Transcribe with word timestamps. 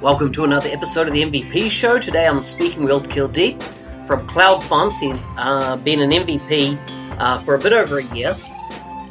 Welcome 0.00 0.32
to 0.32 0.44
another 0.44 0.68
episode 0.70 1.08
of 1.08 1.12
the 1.12 1.22
MVP 1.22 1.70
Show. 1.70 1.98
Today 1.98 2.26
I'm 2.26 2.40
speaking 2.40 2.84
with 2.84 3.08
Kuldeep 3.08 3.62
from 4.06 4.26
CloudFronts. 4.26 4.98
He's 5.00 5.26
uh, 5.36 5.76
been 5.76 6.00
an 6.00 6.10
MVP 6.10 6.78
uh, 7.18 7.38
for 7.38 7.56
a 7.56 7.58
bit 7.58 7.72
over 7.72 7.98
a 7.98 8.14
year. 8.14 8.36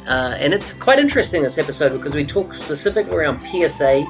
Uh, 0.08 0.34
and 0.38 0.54
it's 0.54 0.72
quite 0.72 0.98
interesting 0.98 1.42
this 1.42 1.58
episode 1.58 1.92
because 1.92 2.14
we 2.14 2.24
talk 2.24 2.54
specifically 2.54 3.14
around 3.14 3.46
PSA 3.46 4.04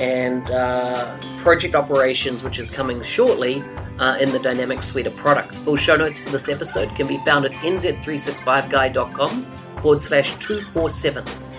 and 0.00 0.50
uh, 0.50 1.18
project 1.38 1.74
operations, 1.74 2.42
which 2.42 2.58
is 2.58 2.70
coming 2.70 3.02
shortly 3.02 3.62
uh, 3.98 4.16
in 4.18 4.30
the 4.32 4.38
Dynamic 4.38 4.82
suite 4.82 5.06
of 5.06 5.16
products. 5.16 5.58
Full 5.58 5.76
show 5.76 5.96
notes 5.96 6.20
for 6.20 6.30
this 6.30 6.48
episode 6.48 6.94
can 6.96 7.06
be 7.06 7.18
found 7.26 7.44
at 7.44 7.52
nz365guy.com 7.52 9.42
forward 9.82 10.00
slash 10.00 10.36
247. 10.38 11.51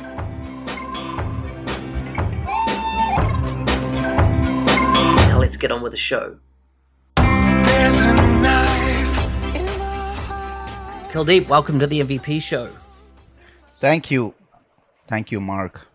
Get 5.64 5.72
on 5.72 5.82
with 5.82 5.94
the 5.94 6.06
show. 6.12 6.36
Kuldeep, 11.14 11.48
welcome 11.48 11.80
to 11.80 11.88
the 11.88 12.02
MVP 12.02 12.42
show. 12.42 12.68
Thank 13.80 14.12
you. 14.12 14.34
Thank 15.08 15.32
you, 15.32 15.40
Mark. 15.40 15.88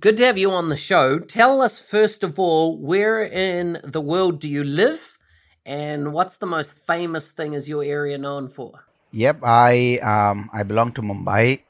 Good 0.00 0.16
to 0.16 0.24
have 0.24 0.38
you 0.38 0.50
on 0.50 0.70
the 0.70 0.76
show. 0.76 1.18
Tell 1.18 1.60
us, 1.60 1.78
first 1.78 2.24
of 2.24 2.38
all, 2.38 2.78
where 2.78 3.22
in 3.22 3.78
the 3.84 4.00
world 4.00 4.40
do 4.40 4.48
you 4.48 4.64
live 4.64 5.18
and 5.66 6.14
what's 6.14 6.36
the 6.38 6.46
most 6.46 6.72
famous 6.86 7.30
thing 7.30 7.52
is 7.52 7.68
your 7.68 7.84
area 7.84 8.16
known 8.16 8.48
for? 8.48 8.88
Yep, 9.12 9.40
I 9.44 9.98
um, 10.02 10.50
I 10.52 10.62
belong 10.64 10.92
to 10.96 11.02
Mumbai. 11.02 11.60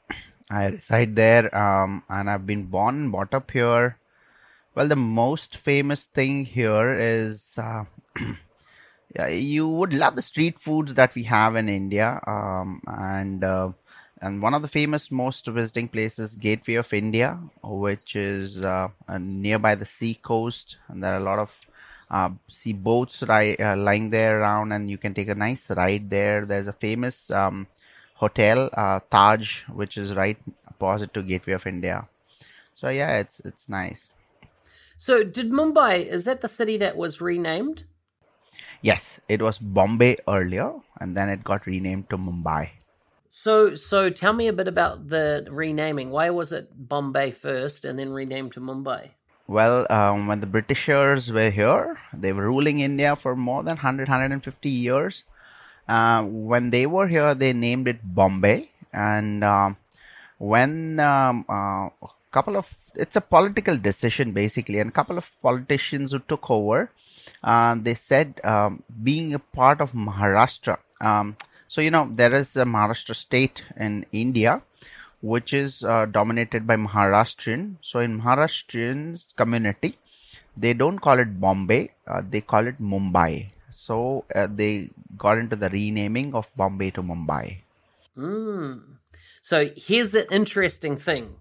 I 0.49 0.67
reside 0.67 1.15
there, 1.15 1.53
um, 1.53 2.01
and 2.09 2.29
I've 2.29 2.47
been 2.47 2.63
born 2.63 2.95
and 2.95 3.11
brought 3.11 3.33
up 3.33 3.51
here. 3.51 3.99
Well, 4.75 4.87
the 4.87 4.95
most 4.95 5.57
famous 5.57 6.05
thing 6.05 6.45
here 6.45 6.93
is 6.93 7.57
uh, 7.57 7.85
you 9.29 9.67
would 9.67 9.93
love 9.93 10.15
the 10.15 10.21
street 10.21 10.59
foods 10.59 10.95
that 10.95 11.15
we 11.15 11.23
have 11.23 11.55
in 11.55 11.69
India, 11.69 12.19
um, 12.27 12.81
and 12.87 13.43
uh, 13.43 13.71
and 14.21 14.41
one 14.41 14.53
of 14.53 14.61
the 14.61 14.67
famous 14.67 15.11
most 15.11 15.47
visiting 15.47 15.87
places, 15.87 16.35
Gateway 16.35 16.75
of 16.75 16.93
India, 16.93 17.39
which 17.63 18.15
is 18.15 18.63
uh, 18.63 18.89
nearby 19.19 19.75
the 19.75 19.85
sea 19.85 20.15
coast, 20.15 20.77
and 20.89 21.03
there 21.03 21.13
are 21.13 21.17
a 21.19 21.29
lot 21.31 21.39
of 21.39 21.53
uh, 22.11 22.29
boats 22.75 23.23
ri- 23.23 23.57
uh, 23.57 23.75
lying 23.77 24.09
there 24.09 24.39
around, 24.41 24.71
and 24.73 24.89
you 24.89 24.97
can 24.97 25.13
take 25.13 25.29
a 25.29 25.35
nice 25.35 25.69
ride 25.71 26.09
there. 26.09 26.45
There's 26.45 26.67
a 26.67 26.73
famous 26.73 27.31
um, 27.31 27.67
hotel, 28.15 28.69
uh, 28.73 28.99
Taj, 29.09 29.63
which 29.69 29.97
is 29.97 30.15
right 30.15 30.37
opposite 30.67 31.13
to 31.13 31.23
Gateway 31.23 31.53
of 31.53 31.65
India. 31.67 32.07
So 32.75 32.89
yeah, 32.89 33.19
it's 33.19 33.41
it's 33.41 33.69
nice. 33.69 34.11
So 34.97 35.23
did 35.23 35.51
Mumbai 35.51 36.05
is 36.05 36.25
that 36.25 36.41
the 36.41 36.47
city 36.47 36.77
that 36.77 36.95
was 36.95 37.21
renamed? 37.21 37.83
Yes, 38.81 39.19
it 39.27 39.41
was 39.41 39.57
Bombay 39.57 40.17
earlier, 40.27 40.73
and 40.99 41.15
then 41.17 41.29
it 41.29 41.43
got 41.43 41.65
renamed 41.65 42.09
to 42.09 42.17
Mumbai. 42.17 42.69
So 43.29 43.75
so 43.75 44.09
tell 44.09 44.31
me 44.31 44.47
a 44.47 44.53
bit 44.53 44.67
about 44.67 45.09
the 45.09 45.45
renaming. 45.51 46.11
Why 46.11 46.29
was 46.29 46.53
it 46.53 46.71
Bombay 46.71 47.31
first 47.31 47.83
and 47.83 47.99
then 47.99 48.11
renamed 48.11 48.53
to 48.53 48.61
Mumbai? 48.61 49.11
Well, 49.47 49.85
um, 49.91 50.25
when 50.25 50.39
the 50.39 50.47
Britishers 50.47 51.31
were 51.31 51.51
here, 51.51 51.99
they 52.13 52.33
were 52.33 52.47
ruling 52.47 52.79
India 52.79 53.15
for 53.15 53.35
more 53.35 53.61
than 53.61 53.77
100, 53.77 54.07
150 54.07 54.69
years. 54.69 55.23
Uh, 55.87 56.23
when 56.23 56.71
they 56.71 56.87
were 56.87 57.07
here, 57.07 57.35
they 57.35 57.53
named 57.53 57.87
it 57.87 58.01
Bombay. 58.01 58.71
And 58.91 59.43
um, 59.43 59.77
when 60.39 60.99
um, 60.99 61.45
uh, 61.47 61.89
couple 62.37 62.55
of, 62.61 62.67
it's 63.03 63.17
a 63.21 63.25
political 63.35 63.77
decision 63.89 64.27
basically, 64.41 64.79
and 64.79 64.89
a 64.93 64.97
couple 64.99 65.17
of 65.21 65.27
politicians 65.47 66.11
who 66.11 66.19
took 66.31 66.45
over, 66.59 66.79
uh, 67.51 67.73
they 67.85 67.95
said 68.09 68.29
um, 68.53 68.83
being 69.07 69.33
a 69.33 69.43
part 69.59 69.81
of 69.85 69.91
Maharashtra. 70.07 70.77
Um, 71.09 71.35
so, 71.67 71.81
you 71.85 71.91
know, 71.95 72.05
there 72.21 72.33
is 72.41 72.49
a 72.63 72.65
Maharashtra 72.75 73.15
state 73.15 73.63
in 73.85 74.05
India 74.11 74.61
which 75.33 75.53
is 75.53 75.83
uh, 75.83 76.05
dominated 76.05 76.67
by 76.67 76.75
Maharashtrian. 76.75 77.77
So 77.81 77.99
in 77.99 78.21
Maharashtrian 78.21 79.35
community, 79.35 79.97
they 80.55 80.73
don't 80.73 80.99
call 80.99 81.19
it 81.19 81.39
Bombay, 81.41 81.89
uh, 82.07 82.21
they 82.29 82.41
call 82.41 82.67
it 82.67 82.77
Mumbai. 82.79 83.49
So 83.71 84.25
uh, 84.33 84.47
they 84.49 84.89
got 85.17 85.37
into 85.37 85.55
the 85.55 85.69
renaming 85.69 86.33
of 86.35 86.47
Bombay 86.55 86.91
to 86.91 87.03
Mumbai. 87.03 87.61
Mm. 88.17 88.81
So 89.41 89.69
here's 89.75 90.15
an 90.15 90.27
interesting 90.31 90.95
thing: 90.97 91.35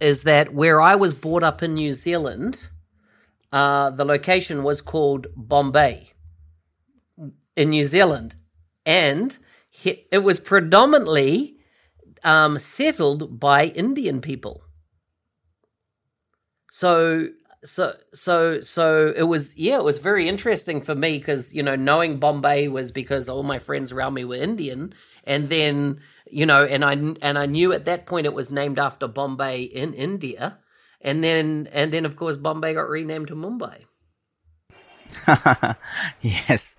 is 0.00 0.22
that 0.24 0.52
where 0.52 0.80
I 0.80 0.94
was 0.94 1.14
brought 1.14 1.42
up 1.42 1.62
in 1.62 1.74
New 1.74 1.92
Zealand, 1.92 2.68
uh, 3.52 3.90
the 3.90 4.04
location 4.04 4.62
was 4.62 4.80
called 4.80 5.28
Bombay 5.36 6.10
in 7.56 7.70
New 7.70 7.84
Zealand, 7.84 8.36
and 8.84 9.38
it 9.84 10.22
was 10.22 10.40
predominantly 10.40 11.56
um, 12.24 12.58
settled 12.58 13.38
by 13.38 13.66
Indian 13.66 14.20
people. 14.20 14.62
So 16.70 17.28
so 17.66 17.96
so 18.14 18.60
so 18.60 19.12
it 19.16 19.24
was 19.24 19.56
yeah 19.56 19.76
it 19.76 19.84
was 19.84 19.98
very 19.98 20.28
interesting 20.28 20.80
for 20.80 20.94
me 20.94 21.18
because 21.18 21.52
you 21.52 21.62
know 21.62 21.74
knowing 21.74 22.18
bombay 22.18 22.68
was 22.68 22.92
because 22.92 23.28
all 23.28 23.42
my 23.42 23.58
friends 23.58 23.90
around 23.90 24.14
me 24.14 24.24
were 24.24 24.36
indian 24.36 24.94
and 25.24 25.48
then 25.48 25.98
you 26.30 26.46
know 26.46 26.64
and 26.64 26.84
i 26.84 26.92
and 26.92 27.38
i 27.38 27.46
knew 27.46 27.72
at 27.72 27.84
that 27.84 28.06
point 28.06 28.26
it 28.26 28.34
was 28.34 28.52
named 28.52 28.78
after 28.78 29.06
bombay 29.06 29.62
in 29.62 29.94
india. 29.94 30.58
And 31.00 31.22
then 31.22 31.68
and 31.72 31.92
then 31.92 32.04
of 32.04 32.16
course 32.16 32.36
bombay 32.36 32.74
got 32.74 32.88
renamed 32.88 33.28
to 33.28 33.36
mumbai. 33.36 33.84
Yes. 36.20 36.76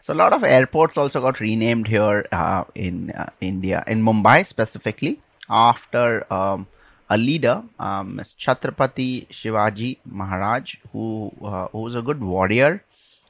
So 0.00 0.14
a 0.14 0.18
lot 0.22 0.32
of 0.32 0.44
airports 0.44 0.96
also 0.96 1.20
got 1.20 1.40
renamed 1.40 1.86
here 1.86 2.26
uh, 2.32 2.64
in 2.74 3.10
uh, 3.10 3.28
India, 3.40 3.84
in 3.86 4.02
Mumbai 4.02 4.46
specifically, 4.46 5.20
after 5.48 6.26
um, 6.32 6.66
a 7.10 7.18
leader, 7.18 7.62
um, 7.78 8.18
Chhatrapati 8.18 9.28
Shivaji 9.28 9.98
Maharaj, 10.06 10.76
who 10.92 11.32
uh, 11.42 11.68
who 11.68 11.80
was 11.80 11.94
a 11.94 12.02
good 12.02 12.22
warrior. 12.22 12.82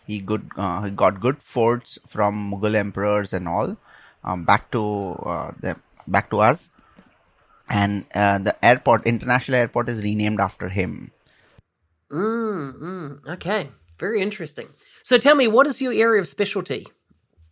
He 0.06 0.20
good 0.20 0.48
uh, 0.56 0.82
he 0.84 0.90
got 0.90 1.20
good 1.20 1.42
forts 1.42 1.98
from 2.08 2.52
Mughal 2.52 2.74
emperors 2.74 3.32
and 3.32 3.48
all 3.48 3.76
um, 4.24 4.44
back 4.44 4.70
to 4.72 5.12
uh, 5.24 5.52
the 5.60 5.76
back 6.06 6.30
to 6.30 6.40
us, 6.40 6.70
and 7.68 8.04
uh, 8.14 8.38
the 8.38 8.64
airport, 8.64 9.06
international 9.06 9.56
airport, 9.58 9.88
is 9.88 10.02
renamed 10.02 10.40
after 10.40 10.68
him. 10.68 11.12
Mm, 12.10 12.78
mm, 12.78 13.28
okay, 13.28 13.70
very 13.98 14.20
interesting. 14.20 14.68
So 15.02 15.18
tell 15.18 15.34
me, 15.34 15.46
what 15.48 15.66
is 15.66 15.80
your 15.80 15.92
area 15.92 16.20
of 16.20 16.28
specialty 16.28 16.86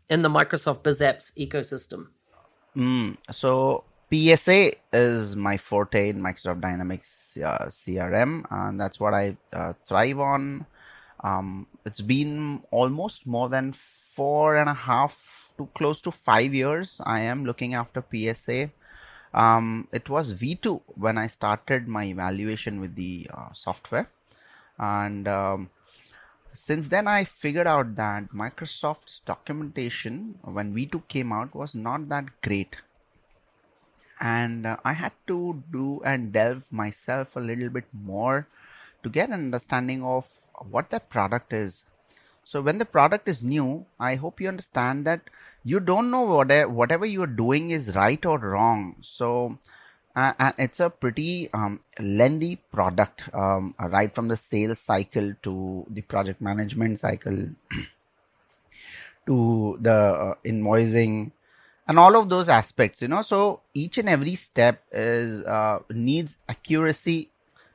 in 0.08 0.22
the 0.22 0.28
Microsoft 0.28 0.82
BizApps 0.82 1.34
ecosystem? 1.38 2.08
Mm, 2.76 3.16
so 3.30 3.84
PSA 4.12 4.72
is 4.92 5.36
my 5.36 5.56
forte 5.56 6.08
in 6.08 6.20
Microsoft 6.20 6.60
Dynamics 6.60 7.38
uh, 7.44 7.66
CRM, 7.66 8.44
and 8.50 8.80
that's 8.80 8.98
what 8.98 9.14
I 9.14 9.36
uh, 9.52 9.74
thrive 9.86 10.18
on. 10.18 10.66
Um, 11.22 11.66
it's 11.84 12.00
been 12.00 12.62
almost 12.70 13.26
more 13.26 13.48
than 13.48 13.72
four 13.72 14.56
and 14.56 14.68
a 14.68 14.74
half 14.74 15.37
to 15.58 15.66
close 15.74 16.00
to 16.02 16.10
five 16.10 16.54
years. 16.54 17.00
I 17.04 17.20
am 17.20 17.44
looking 17.44 17.74
after 17.74 18.02
PSA. 18.10 18.70
Um, 19.34 19.88
it 19.92 20.08
was 20.08 20.32
V2 20.32 20.82
when 20.94 21.18
I 21.18 21.26
started 21.26 21.86
my 21.86 22.04
evaluation 22.04 22.80
with 22.80 22.94
the 22.94 23.28
uh, 23.32 23.52
software, 23.52 24.08
and 24.78 25.28
um, 25.28 25.70
since 26.54 26.88
then 26.88 27.06
i 27.06 27.22
figured 27.22 27.68
out 27.68 27.94
that 27.94 28.30
microsoft's 28.30 29.20
documentation 29.20 30.36
when 30.42 30.74
v2 30.74 31.06
came 31.06 31.32
out 31.32 31.54
was 31.54 31.72
not 31.74 32.08
that 32.08 32.24
great 32.42 32.74
and 34.20 34.66
uh, 34.66 34.76
i 34.84 34.92
had 34.92 35.12
to 35.28 35.62
do 35.70 36.00
and 36.04 36.32
delve 36.32 36.64
myself 36.72 37.36
a 37.36 37.40
little 37.40 37.68
bit 37.68 37.84
more 37.92 38.48
to 39.04 39.08
get 39.08 39.28
an 39.28 39.34
understanding 39.34 40.02
of 40.02 40.26
what 40.68 40.90
that 40.90 41.08
product 41.08 41.52
is 41.52 41.84
so 42.50 42.60
when 42.66 42.78
the 42.78 42.90
product 42.96 43.28
is 43.32 43.42
new 43.54 43.84
i 44.10 44.14
hope 44.14 44.40
you 44.40 44.48
understand 44.48 45.04
that 45.04 45.20
you 45.64 45.80
don't 45.80 46.10
know 46.10 46.22
whatever, 46.22 46.68
whatever 46.68 47.06
you 47.06 47.22
are 47.22 47.34
doing 47.44 47.70
is 47.70 47.94
right 47.94 48.24
or 48.24 48.38
wrong 48.38 48.94
so 49.00 49.58
uh, 50.18 50.32
and 50.40 50.54
it's 50.58 50.80
a 50.80 50.90
pretty 50.90 51.48
um, 51.52 51.78
lengthy 52.00 52.56
product, 52.72 53.32
um, 53.32 53.72
right 53.78 54.12
from 54.12 54.26
the 54.26 54.34
sales 54.34 54.80
cycle 54.80 55.32
to 55.42 55.86
the 55.90 56.02
project 56.02 56.40
management 56.40 56.98
cycle 56.98 57.36
to 59.26 59.78
the 59.80 59.92
uh, 59.92 60.34
invoicing 60.44 61.30
and 61.86 62.00
all 62.00 62.16
of 62.16 62.28
those 62.28 62.48
aspects. 62.48 63.00
You 63.00 63.06
know, 63.08 63.22
so 63.22 63.60
each 63.74 63.98
and 63.98 64.08
every 64.08 64.34
step 64.34 64.82
is 64.90 65.44
uh, 65.44 65.78
needs 65.90 66.38
accuracy 66.48 67.30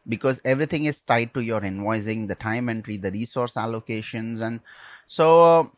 because 0.08 0.42
everything 0.44 0.86
is 0.86 1.02
tied 1.02 1.34
to 1.34 1.42
your 1.42 1.62
invoicing, 1.62 2.28
the 2.28 2.36
time 2.36 2.70
entry, 2.70 2.98
the 2.98 3.12
resource 3.12 3.56
allocations, 3.56 4.42
and 4.42 4.60
so 5.08 5.72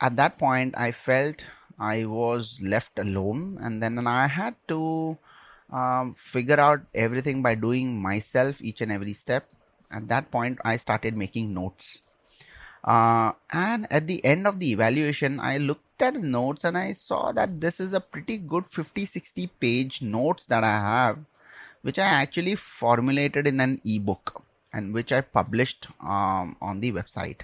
at 0.00 0.16
that 0.16 0.38
point, 0.38 0.74
I 0.76 0.92
felt 0.92 1.44
I 1.78 2.04
was 2.04 2.58
left 2.62 2.98
alone, 2.98 3.58
and 3.60 3.82
then 3.82 4.06
I 4.06 4.26
had 4.26 4.54
to 4.68 5.18
um, 5.70 6.14
figure 6.14 6.60
out 6.60 6.80
everything 6.94 7.42
by 7.42 7.54
doing 7.54 8.00
myself 8.00 8.60
each 8.60 8.80
and 8.80 8.90
every 8.92 9.12
step. 9.12 9.48
At 9.90 10.08
that 10.08 10.30
point, 10.30 10.58
I 10.64 10.76
started 10.76 11.16
making 11.16 11.52
notes. 11.52 12.00
Uh, 12.82 13.32
and 13.52 13.86
at 13.92 14.06
the 14.06 14.24
end 14.24 14.46
of 14.46 14.58
the 14.58 14.72
evaluation, 14.72 15.38
I 15.38 15.58
looked 15.58 16.00
at 16.00 16.14
notes 16.14 16.64
and 16.64 16.78
I 16.78 16.94
saw 16.94 17.30
that 17.32 17.60
this 17.60 17.78
is 17.78 17.92
a 17.92 18.00
pretty 18.00 18.38
good 18.38 18.66
50 18.66 19.04
60 19.04 19.46
page 19.60 20.00
notes 20.00 20.46
that 20.46 20.64
I 20.64 20.78
have, 20.78 21.18
which 21.82 21.98
I 21.98 22.04
actually 22.04 22.54
formulated 22.56 23.46
in 23.46 23.60
an 23.60 23.80
ebook 23.84 24.42
and 24.72 24.94
which 24.94 25.12
I 25.12 25.20
published 25.20 25.88
um, 26.00 26.56
on 26.60 26.80
the 26.80 26.92
website. 26.92 27.40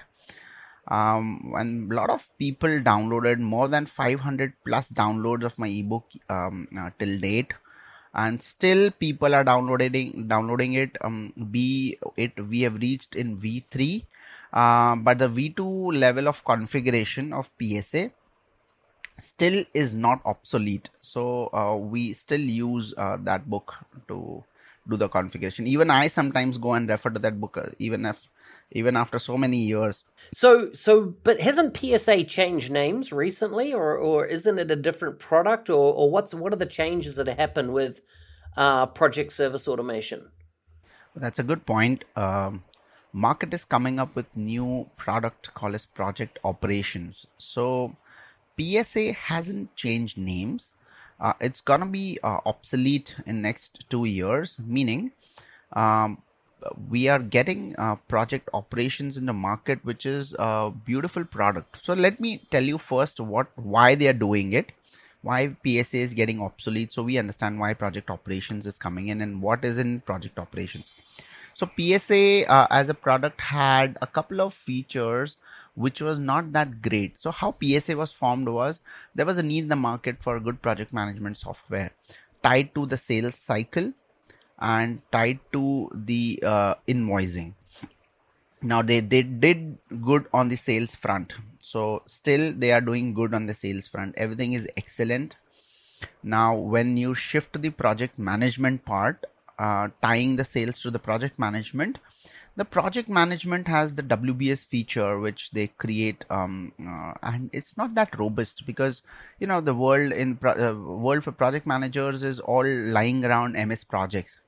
Um, 0.89 1.53
and 1.57 1.91
a 1.91 1.97
lot 1.97 2.11
of 2.11 2.29
people 2.39 2.69
downloaded 2.69 3.39
more 3.39 3.67
than 3.69 3.87
500 3.87 4.53
plus 4.65 4.93
downloads 4.93 5.43
of 5.43 5.59
my 5.59 5.69
ebook 5.69 6.05
um, 6.29 6.69
uh, 6.79 6.91
till 6.99 7.19
date. 7.19 7.55
And 8.15 8.41
still 8.41 8.91
people 8.93 9.35
are 9.35 9.45
downloading 9.45 10.27
downloading 10.27 10.73
it 10.75 10.97
um, 11.03 11.35
b 11.51 11.99
it 12.17 12.33
we 12.49 12.63
have 12.63 12.77
reached 12.77 13.15
in 13.15 13.37
v3 13.37 14.05
uh, 14.55 14.97
but 14.97 15.19
the 15.19 15.29
v2 15.29 15.95
level 16.01 16.27
of 16.27 16.43
configuration 16.43 17.35
of 17.35 17.51
psa 17.61 18.11
still 19.19 19.65
is 19.75 19.95
not 19.95 20.21
obsolete 20.25 20.91
so 21.01 21.49
uh, 21.53 21.77
we 21.77 22.13
still 22.13 22.41
use 22.41 22.95
uh, 22.97 23.17
that 23.21 23.49
book 23.49 23.75
to 24.09 24.45
do 24.89 24.97
the 24.97 25.09
configuration 25.09 25.67
even 25.67 25.91
i 25.91 26.07
sometimes 26.09 26.59
go 26.59 26.75
and 26.75 26.89
refer 26.89 27.11
to 27.11 27.19
that 27.19 27.41
book 27.41 27.57
uh, 27.57 27.69
even 27.79 28.05
if 28.05 28.29
even 28.73 28.97
after 28.97 29.19
so 29.19 29.37
many 29.37 29.59
years. 29.59 30.05
So, 30.35 30.73
so, 30.73 31.15
but 31.23 31.41
hasn't 31.41 31.77
PSA 31.77 32.25
changed 32.25 32.71
names 32.71 33.13
recently, 33.13 33.73
or 33.73 33.97
or 33.97 34.27
isn't 34.27 34.59
it 34.59 34.71
a 34.71 34.77
different 34.77 35.19
product, 35.19 35.71
or 35.71 35.95
or 35.95 36.11
what's 36.11 36.35
what 36.35 36.53
are 36.53 36.57
the 36.57 36.67
changes 36.67 37.17
that 37.17 37.29
happen 37.29 37.73
with 37.73 38.01
uh, 38.57 38.87
Project 38.87 39.33
Service 39.33 39.69
Automation? 39.69 40.31
That's 41.15 41.39
a 41.39 41.45
good 41.45 41.65
point. 41.65 42.05
Um, 42.17 42.65
market 43.13 43.55
is 43.55 43.65
coming 43.65 44.01
up 44.01 44.15
with 44.17 44.37
new 44.37 44.91
product 44.97 45.55
called 45.55 45.75
as 45.75 45.87
Project 45.87 46.39
Operations. 46.45 47.27
So, 47.39 47.97
PSA 48.59 49.13
hasn't 49.13 49.75
changed 49.77 50.19
names. 50.19 50.73
Uh, 51.21 51.33
it's 51.41 51.61
gonna 51.61 51.87
be 51.87 52.19
uh, 52.23 52.41
obsolete 52.45 53.17
in 53.27 53.43
next 53.43 53.89
two 53.89 54.05
years, 54.05 54.59
meaning 54.67 55.13
um, 55.73 56.23
we 56.89 57.09
are 57.09 57.19
getting 57.19 57.75
uh, 57.79 57.97
project 58.09 58.49
operations 58.55 59.17
in 59.17 59.27
the 59.27 59.33
market 59.33 59.79
which 59.85 60.07
is 60.07 60.35
a 60.39 60.73
beautiful 60.85 61.25
product 61.25 61.79
so 61.83 61.93
let 61.93 62.19
me 62.21 62.41
tell 62.51 62.63
you 62.63 62.79
first 62.79 63.21
what 63.21 63.49
why 63.57 63.95
they 63.95 64.09
are 64.09 64.21
doing 64.25 64.53
it 64.53 64.73
why 65.23 65.55
psa 65.65 65.99
is 65.99 66.15
getting 66.15 66.41
obsolete 66.41 66.93
so 66.93 67.03
we 67.03 67.19
understand 67.19 67.59
why 67.59 67.73
project 67.75 68.11
operations 68.11 68.67
is 68.67 68.79
coming 68.79 69.09
in 69.09 69.21
and 69.21 69.41
what 69.43 69.65
is 69.65 69.79
in 69.79 70.01
project 70.01 70.39
operations 70.39 70.93
so 71.55 71.69
psa 71.77 72.45
uh, 72.47 72.67
as 72.71 72.89
a 72.89 72.95
product 72.95 73.41
had 73.41 73.99
a 74.03 74.07
couple 74.07 74.41
of 74.41 74.55
features 74.55 75.37
which 75.77 76.01
was 76.01 76.19
not 76.19 76.53
that 76.53 76.81
great. 76.83 77.21
So 77.21 77.31
how 77.31 77.55
psa 77.63 77.95
was 77.95 78.13
formed 78.13 78.49
was 78.49 78.81
there 79.15 79.27
was 79.27 79.39
a 79.39 79.43
need 79.43 79.65
in 79.65 79.69
the 79.69 79.77
market 79.77 80.23
for 80.23 80.41
good 80.41 80.61
project 80.63 80.93
management 80.93 81.37
software 81.37 81.91
tied 82.43 82.75
to 82.75 82.87
the 82.87 82.97
sales 82.97 83.37
cycle 83.37 83.93
and 84.59 85.03
tied 85.13 85.39
to 85.53 85.91
the 85.95 86.43
uh, 86.43 86.75
invoicing. 86.89 87.55
Now 88.63 88.83
they 88.83 89.01
they 89.01 89.23
did 89.23 89.79
good 90.01 90.27
on 90.33 90.49
the 90.49 90.57
sales 90.57 90.95
front. 90.95 91.35
So 91.61 92.03
still 92.07 92.53
they 92.53 92.73
are 92.73 92.81
doing 92.81 93.13
good 93.13 93.35
on 93.35 93.47
the 93.47 93.55
sales 93.55 93.89
front. 93.89 94.15
Everything 94.17 94.55
is 94.55 94.69
excellent. 94.77 95.37
Now 96.23 96.57
when 96.57 96.97
you 96.97 97.15
shift 97.15 97.53
to 97.53 97.59
the 97.59 97.71
project 97.71 98.19
management 98.19 98.85
part 98.85 99.27
uh, 99.59 99.89
tying 100.03 100.37
the 100.37 100.45
sales 100.45 100.81
to 100.83 100.91
the 100.91 100.99
project 100.99 101.39
management 101.39 101.99
the 102.57 102.65
project 102.65 103.09
management 103.09 103.69
has 103.69 103.95
the 103.95 104.03
WBS 104.03 104.65
feature 104.65 105.19
which 105.21 105.51
they 105.51 105.67
create, 105.67 106.25
um, 106.31 106.73
uh, 106.81 107.13
and 107.23 107.51
it's 107.53 107.77
not 107.77 107.95
that 107.95 108.19
robust 108.19 108.65
because 108.67 109.03
you 109.39 109.47
know 109.47 109.61
the 109.61 109.75
world 109.75 110.13
in 110.13 110.37
pro- 110.37 110.71
uh, 110.71 110.73
world 110.75 111.23
for 111.23 111.33
project 111.33 111.67
managers 111.67 112.23
is 112.23 112.41
all 112.41 112.67
lying 112.67 113.25
around 113.25 113.53
MS 113.53 113.85
projects. 113.85 114.39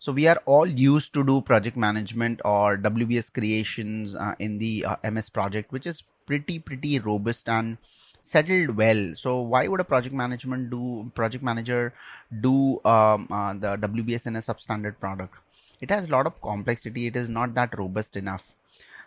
So 0.00 0.10
we 0.10 0.26
are 0.26 0.40
all 0.46 0.66
used 0.66 1.14
to 1.14 1.22
do 1.22 1.40
project 1.40 1.76
management 1.76 2.40
or 2.44 2.76
WBS 2.76 3.32
creations 3.32 4.16
uh, 4.16 4.34
in 4.40 4.58
the 4.58 4.84
uh, 4.84 4.96
MS 5.08 5.30
project, 5.30 5.70
which 5.70 5.86
is 5.86 6.02
pretty 6.26 6.58
pretty 6.58 6.98
robust 6.98 7.48
and 7.48 7.78
settled 8.22 8.76
well. 8.76 9.14
So 9.14 9.40
why 9.40 9.68
would 9.68 9.78
a 9.78 9.84
project 9.84 10.14
management 10.14 10.70
do 10.70 11.12
project 11.14 11.44
manager 11.44 11.94
do 12.40 12.80
um, 12.84 13.28
uh, 13.30 13.54
the 13.54 13.76
WBS 13.76 14.26
in 14.26 14.34
a 14.34 14.40
substandard 14.40 14.98
product? 14.98 15.41
It 15.82 15.90
has 15.90 16.08
a 16.08 16.12
lot 16.12 16.26
of 16.28 16.40
complexity. 16.40 17.08
It 17.08 17.16
is 17.16 17.28
not 17.28 17.54
that 17.54 17.76
robust 17.76 18.16
enough. 18.16 18.44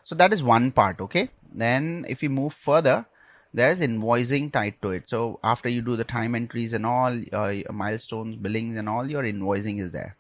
So 0.04 0.13
that 0.16 0.33
is 0.33 0.44
one 0.44 0.72
part. 0.72 1.00
Okay. 1.00 1.30
Then 1.54 2.06
if 2.07 2.22
we 2.22 2.27
move 2.27 2.54
further, 2.54 3.06
there's 3.54 3.80
invoicing 3.80 4.51
tied 4.51 4.81
to 4.81 4.92
it. 4.92 5.07
So 5.07 5.39
after 5.42 5.69
you 5.69 5.81
do 5.81 5.95
the 5.95 6.04
time 6.04 6.36
entries 6.36 6.74
and 6.74 6.86
all 6.86 7.18
uh, 7.31 7.54
milestones, 7.72 8.36
billings 8.36 8.75
and 8.75 8.89
all, 8.89 9.10
your 9.10 9.24
invoicing 9.24 9.81
is 9.81 9.94
there. 9.94 10.18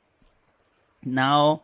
Now, 1.03 1.61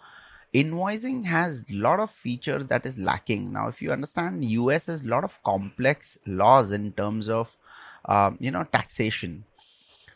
invoicing 0.53 1.23
has 1.23 1.63
a 1.71 1.73
lot 1.73 2.01
of 2.01 2.11
features 2.11 2.67
that 2.67 2.85
is 2.85 2.99
lacking. 2.99 3.53
Now, 3.53 3.69
if 3.69 3.81
you 3.81 3.93
understand, 3.93 4.43
US 4.43 4.87
has 4.87 5.05
a 5.05 5.07
lot 5.07 5.23
of 5.23 5.41
complex 5.43 6.19
laws 6.25 6.73
in 6.73 6.91
terms 6.91 7.29
of, 7.29 7.55
uh, 8.03 8.31
you 8.39 8.51
know, 8.51 8.65
taxation, 8.65 9.45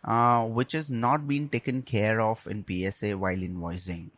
uh, 0.03 0.43
which 0.45 0.75
is 0.75 0.91
not 0.91 1.29
being 1.29 1.47
taken 1.47 1.81
care 1.81 2.19
of 2.19 2.45
in 2.45 2.65
PSA 2.67 3.17
while 3.17 3.37
invoicing. 3.37 4.09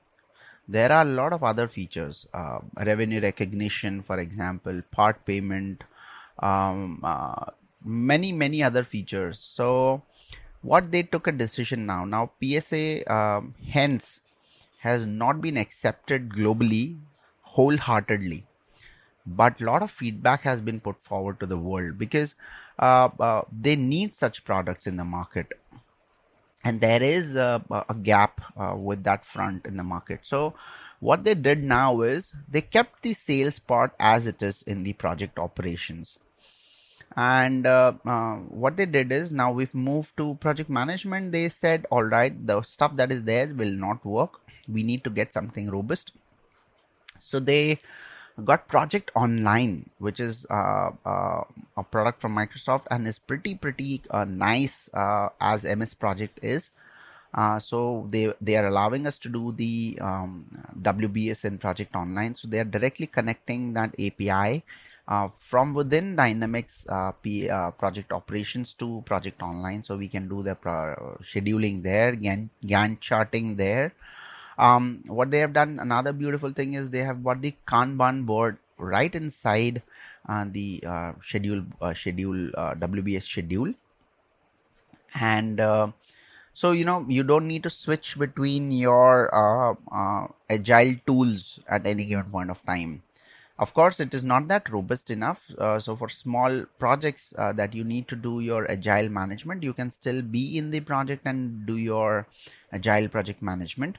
There 0.68 0.92
are 0.92 1.04
a 1.04 1.06
lot 1.06 1.34
of 1.34 1.44
other 1.44 1.68
features, 1.68 2.28
uh, 2.34 2.60
revenue 2.86 3.22
recognition, 3.22 4.02
for 4.04 4.20
example, 4.20 4.82
part 4.92 5.26
payment, 5.26 5.84
um, 6.40 7.00
uh, 7.04 7.46
many, 7.84 8.32
many 8.32 8.62
other 8.64 8.84
features. 8.84 9.40
So, 9.40 10.04
what 10.62 10.92
they 10.92 11.04
took 11.04 11.28
a 11.28 11.32
decision 11.32 11.86
now, 11.86 12.04
now 12.06 12.32
PSA, 12.42 13.12
um, 13.14 13.56
hence, 13.70 14.22
has 14.80 15.06
not 15.06 15.42
been 15.42 15.58
accepted 15.58 16.30
globally 16.30 16.98
wholeheartedly 17.42 18.46
but 19.28 19.60
a 19.60 19.66
lot 19.66 19.84
of 19.84 19.92
feedback 19.92 20.42
has 20.42 20.62
been 20.62 20.80
put 20.80 21.02
forward 21.02 21.40
to 21.40 21.46
the 21.46 21.58
world 21.58 21.98
because 21.98 22.36
uh, 22.80 23.10
uh, 23.20 23.42
they 23.52 23.76
need 23.76 24.16
such 24.16 24.46
products 24.46 24.88
in 24.88 24.96
the 24.96 25.04
market 25.04 25.52
and 26.64 26.82
there 26.82 27.02
is 27.04 27.36
a, 27.36 27.64
a 27.90 27.96
gap 27.96 28.42
uh, 28.58 28.76
with 28.76 29.04
that 29.04 29.24
front 29.24 29.66
in 29.66 29.78
the 29.78 29.84
market. 29.84 30.20
So 30.24 30.54
what 31.00 31.24
they 31.24 31.36
did 31.36 31.64
now 31.64 32.02
is 32.02 32.34
they 32.50 32.62
kept 32.62 33.04
the 33.04 33.14
sales 33.14 33.60
part 33.60 33.94
as 34.00 34.28
it 34.28 34.42
is 34.42 34.64
in 34.64 34.84
the 34.84 34.94
project 34.94 35.38
operations. 35.38 36.20
And 37.16 37.66
uh, 37.66 37.94
uh, 38.06 38.36
what 38.36 38.78
they 38.78 38.86
did 38.86 39.12
is 39.12 39.32
now 39.32 39.52
we've 39.52 39.74
moved 39.74 40.18
to 40.18 40.36
project 40.36 40.70
management. 40.70 41.32
They 41.32 41.50
said 41.50 41.86
all 41.90 42.04
right 42.04 42.46
the 42.46 42.62
stuff 42.62 42.96
that 42.98 43.12
is 43.12 43.24
there 43.24 43.48
will 43.48 43.72
not 43.72 44.06
work. 44.06 44.40
We 44.68 44.84
need 44.84 45.04
to 45.06 45.10
get 45.10 45.34
something 45.34 45.70
robust. 45.70 46.12
So 47.20 47.40
they 47.40 47.80
got 48.44 48.68
project 48.68 49.12
online 49.16 49.90
which 49.98 50.20
is 50.20 50.46
uh, 50.50 50.92
uh, 51.06 51.42
a 51.76 51.84
product 51.84 52.22
from 52.22 52.36
microsoft 52.36 52.86
and 52.92 53.08
is 53.08 53.18
pretty 53.18 53.56
pretty 53.56 54.02
uh, 54.12 54.26
nice 54.26 54.90
uh, 54.94 55.30
as 55.42 55.64
ms 55.64 55.94
project 55.94 56.40
is. 56.44 56.72
Uh, 57.34 57.60
so 57.60 58.08
they 58.10 58.34
they 58.42 58.56
are 58.56 58.68
allowing 58.68 59.06
us 59.06 59.20
to 59.20 59.30
do 59.30 59.52
the 59.52 59.98
um, 60.02 60.46
wbs 60.82 61.46
in 61.46 61.58
project 61.58 61.96
online. 61.96 62.34
So 62.36 62.48
they 62.48 62.60
are 62.60 62.64
directly 62.64 63.06
connecting 63.06 63.74
that 63.74 63.94
api 64.00 64.64
uh, 65.08 65.30
from 65.38 65.74
within 65.74 66.16
dynamics 66.16 66.86
P, 67.22 67.48
project 67.78 68.12
operations 68.12 68.74
to 68.76 69.04
project 69.06 69.42
online. 69.42 69.84
So 69.84 69.98
we 69.98 70.08
can 70.08 70.30
do 70.30 70.42
the 70.42 70.56
pro- 70.56 71.18
scheduling 71.22 71.84
there 71.84 72.16
gantt 72.16 73.00
charting 73.02 73.56
there 73.56 73.94
um, 74.58 75.04
what 75.08 75.32
they 75.32 75.40
have 75.40 75.54
done, 75.54 75.80
another 75.80 76.14
beautiful 76.14 76.52
thing 76.52 76.74
is 76.74 76.90
they 76.90 77.04
have 77.04 77.24
got 77.24 77.42
the 77.42 77.56
Kanban 77.68 78.26
board 78.26 78.58
right 78.78 79.14
inside 79.14 79.82
uh, 80.28 80.46
the 80.50 80.84
uh, 80.86 81.14
schedule 81.22 81.64
uh, 81.82 81.94
schedule 81.94 82.50
uh, 82.56 82.74
WBS 82.76 83.26
schedule, 83.26 83.74
and 85.20 85.60
uh, 85.60 85.92
So 86.54 86.72
you 86.74 86.86
know 86.86 87.06
you 87.10 87.24
don't 87.24 87.48
need 87.48 87.64
to 87.64 87.72
switch 87.72 88.18
between 88.20 88.72
your 88.72 89.30
uh, 89.34 90.28
agile 90.50 90.96
tools 91.08 91.60
at 91.70 91.88
any 91.88 92.06
given 92.06 92.32
point 92.32 92.52
of 92.52 92.64
time. 92.66 93.04
Of 93.60 93.74
course, 93.74 94.00
it 94.02 94.14
is 94.14 94.24
not 94.24 94.48
that 94.50 94.70
robust 94.70 95.12
enough. 95.12 95.44
So 95.86 95.96
for 95.96 96.10
small 96.10 96.66
projects 96.80 97.34
that 97.38 97.76
you 97.76 97.84
need 97.86 98.08
to 98.10 98.18
do 98.18 98.40
your 98.42 98.70
agile 98.72 99.10
management, 99.10 99.64
you 99.64 99.74
can 99.74 99.92
still 99.92 100.22
be 100.22 100.58
in 100.58 100.72
the 100.72 100.82
project 100.82 101.24
and 101.26 101.66
do 101.68 101.78
your 101.78 102.28
agile 102.74 103.10
project 103.10 103.42
management 103.42 103.98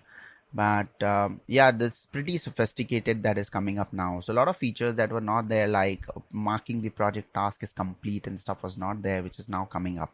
but 0.54 1.02
um, 1.02 1.40
yeah 1.46 1.70
this 1.70 2.06
pretty 2.06 2.38
sophisticated 2.38 3.22
that 3.22 3.36
is 3.36 3.50
coming 3.50 3.78
up 3.78 3.92
now. 3.92 4.20
So 4.20 4.32
a 4.32 4.34
lot 4.34 4.48
of 4.48 4.56
features 4.56 4.96
that 4.96 5.12
were 5.12 5.20
not 5.20 5.48
there 5.48 5.68
like 5.68 6.06
marking 6.32 6.80
the 6.80 6.88
project 6.90 7.34
task 7.34 7.62
is 7.62 7.72
complete 7.72 8.26
and 8.26 8.40
stuff 8.40 8.62
was 8.62 8.78
not 8.78 9.02
there 9.02 9.22
which 9.22 9.38
is 9.38 9.48
now 9.48 9.66
coming 9.66 9.98
up. 9.98 10.12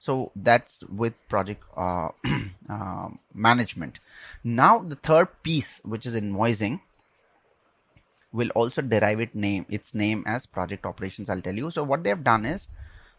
So 0.00 0.32
that's 0.34 0.82
with 0.84 1.14
project 1.28 1.62
uh, 1.76 2.08
uh, 2.68 3.08
management. 3.32 4.00
Now 4.42 4.78
the 4.80 4.96
third 4.96 5.28
piece 5.42 5.80
which 5.84 6.04
is 6.04 6.16
invoicing 6.16 6.80
will 8.32 8.50
also 8.50 8.82
derive 8.82 9.20
it 9.20 9.34
name 9.34 9.64
its 9.68 9.94
name 9.94 10.22
as 10.26 10.46
project 10.46 10.84
operations 10.84 11.30
i'll 11.30 11.40
tell 11.40 11.54
you. 11.54 11.70
So 11.70 11.84
what 11.84 12.02
they 12.02 12.10
have 12.10 12.24
done 12.24 12.44
is 12.44 12.68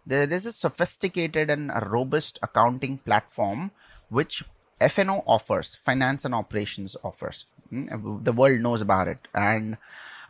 there 0.05 0.31
is 0.31 0.45
a 0.45 0.51
sophisticated 0.51 1.49
and 1.49 1.71
a 1.71 1.85
robust 1.89 2.39
accounting 2.43 2.97
platform 2.97 3.71
which 4.09 4.43
FNO 4.79 5.23
offers, 5.25 5.75
finance 5.75 6.25
and 6.25 6.35
operations 6.35 6.95
offers. 7.03 7.45
Hmm, 7.69 8.23
the 8.23 8.31
world 8.31 8.59
knows 8.61 8.81
about 8.81 9.07
it. 9.07 9.19
And 9.33 9.77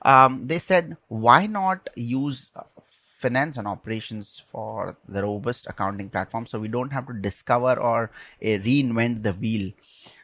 um, 0.04 0.48
they 0.48 0.60
said, 0.60 0.98
why 1.10 1.48
not 1.48 1.89
use 1.96 2.51
uh, 2.56 2.63
finance 3.18 3.58
and 3.58 3.68
operations 3.68 4.42
for 4.46 4.96
the 5.08 5.24
robust 5.24 5.68
accounting 5.68 6.10
platform 6.10 6.46
so 6.46 6.60
we 6.60 6.68
don't 6.68 6.94
have 6.94 7.08
to 7.08 7.13
discover 7.13 7.80
or 7.80 8.12
uh, 8.42 8.46
reinvent 8.46 9.24
the 9.24 9.34
wheel? 9.34 9.72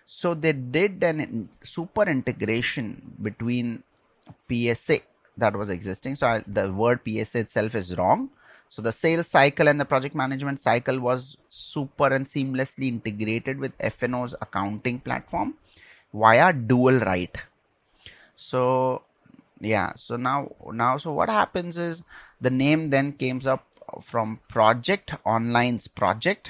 So 0.05 0.33
they 0.33 0.53
did 0.53 1.03
an 1.03 1.49
super 1.63 2.03
integration 2.03 3.15
between 3.21 3.83
PSA 4.49 4.99
that 5.37 5.55
was 5.55 5.69
existing. 5.69 6.15
So 6.15 6.27
I, 6.27 6.43
the 6.45 6.71
word 6.71 6.99
PSA 7.05 7.39
itself 7.39 7.75
is 7.75 7.97
wrong 7.97 8.29
so 8.73 8.81
the 8.81 8.91
sales 8.91 9.27
cycle 9.27 9.67
and 9.67 9.79
the 9.79 9.85
project 9.85 10.15
management 10.15 10.59
cycle 10.59 10.99
was 10.99 11.37
super 11.47 12.07
and 12.07 12.25
seamlessly 12.25 12.87
integrated 12.87 13.59
with 13.59 13.77
FNO's 13.77 14.33
accounting 14.41 14.99
platform 14.99 15.53
via 16.11 16.51
dual 16.51 16.97
write. 17.01 17.37
So 18.35 19.03
yeah, 19.61 19.93
so 19.93 20.15
now 20.15 20.55
now 20.71 20.97
so 20.97 21.13
what 21.13 21.29
happens 21.29 21.77
is 21.77 22.01
the 22.41 22.49
name 22.49 22.89
then 22.89 23.13
comes 23.13 23.45
up 23.45 23.63
from 24.01 24.39
project 24.49 25.13
online's 25.23 25.87
project 25.87 26.49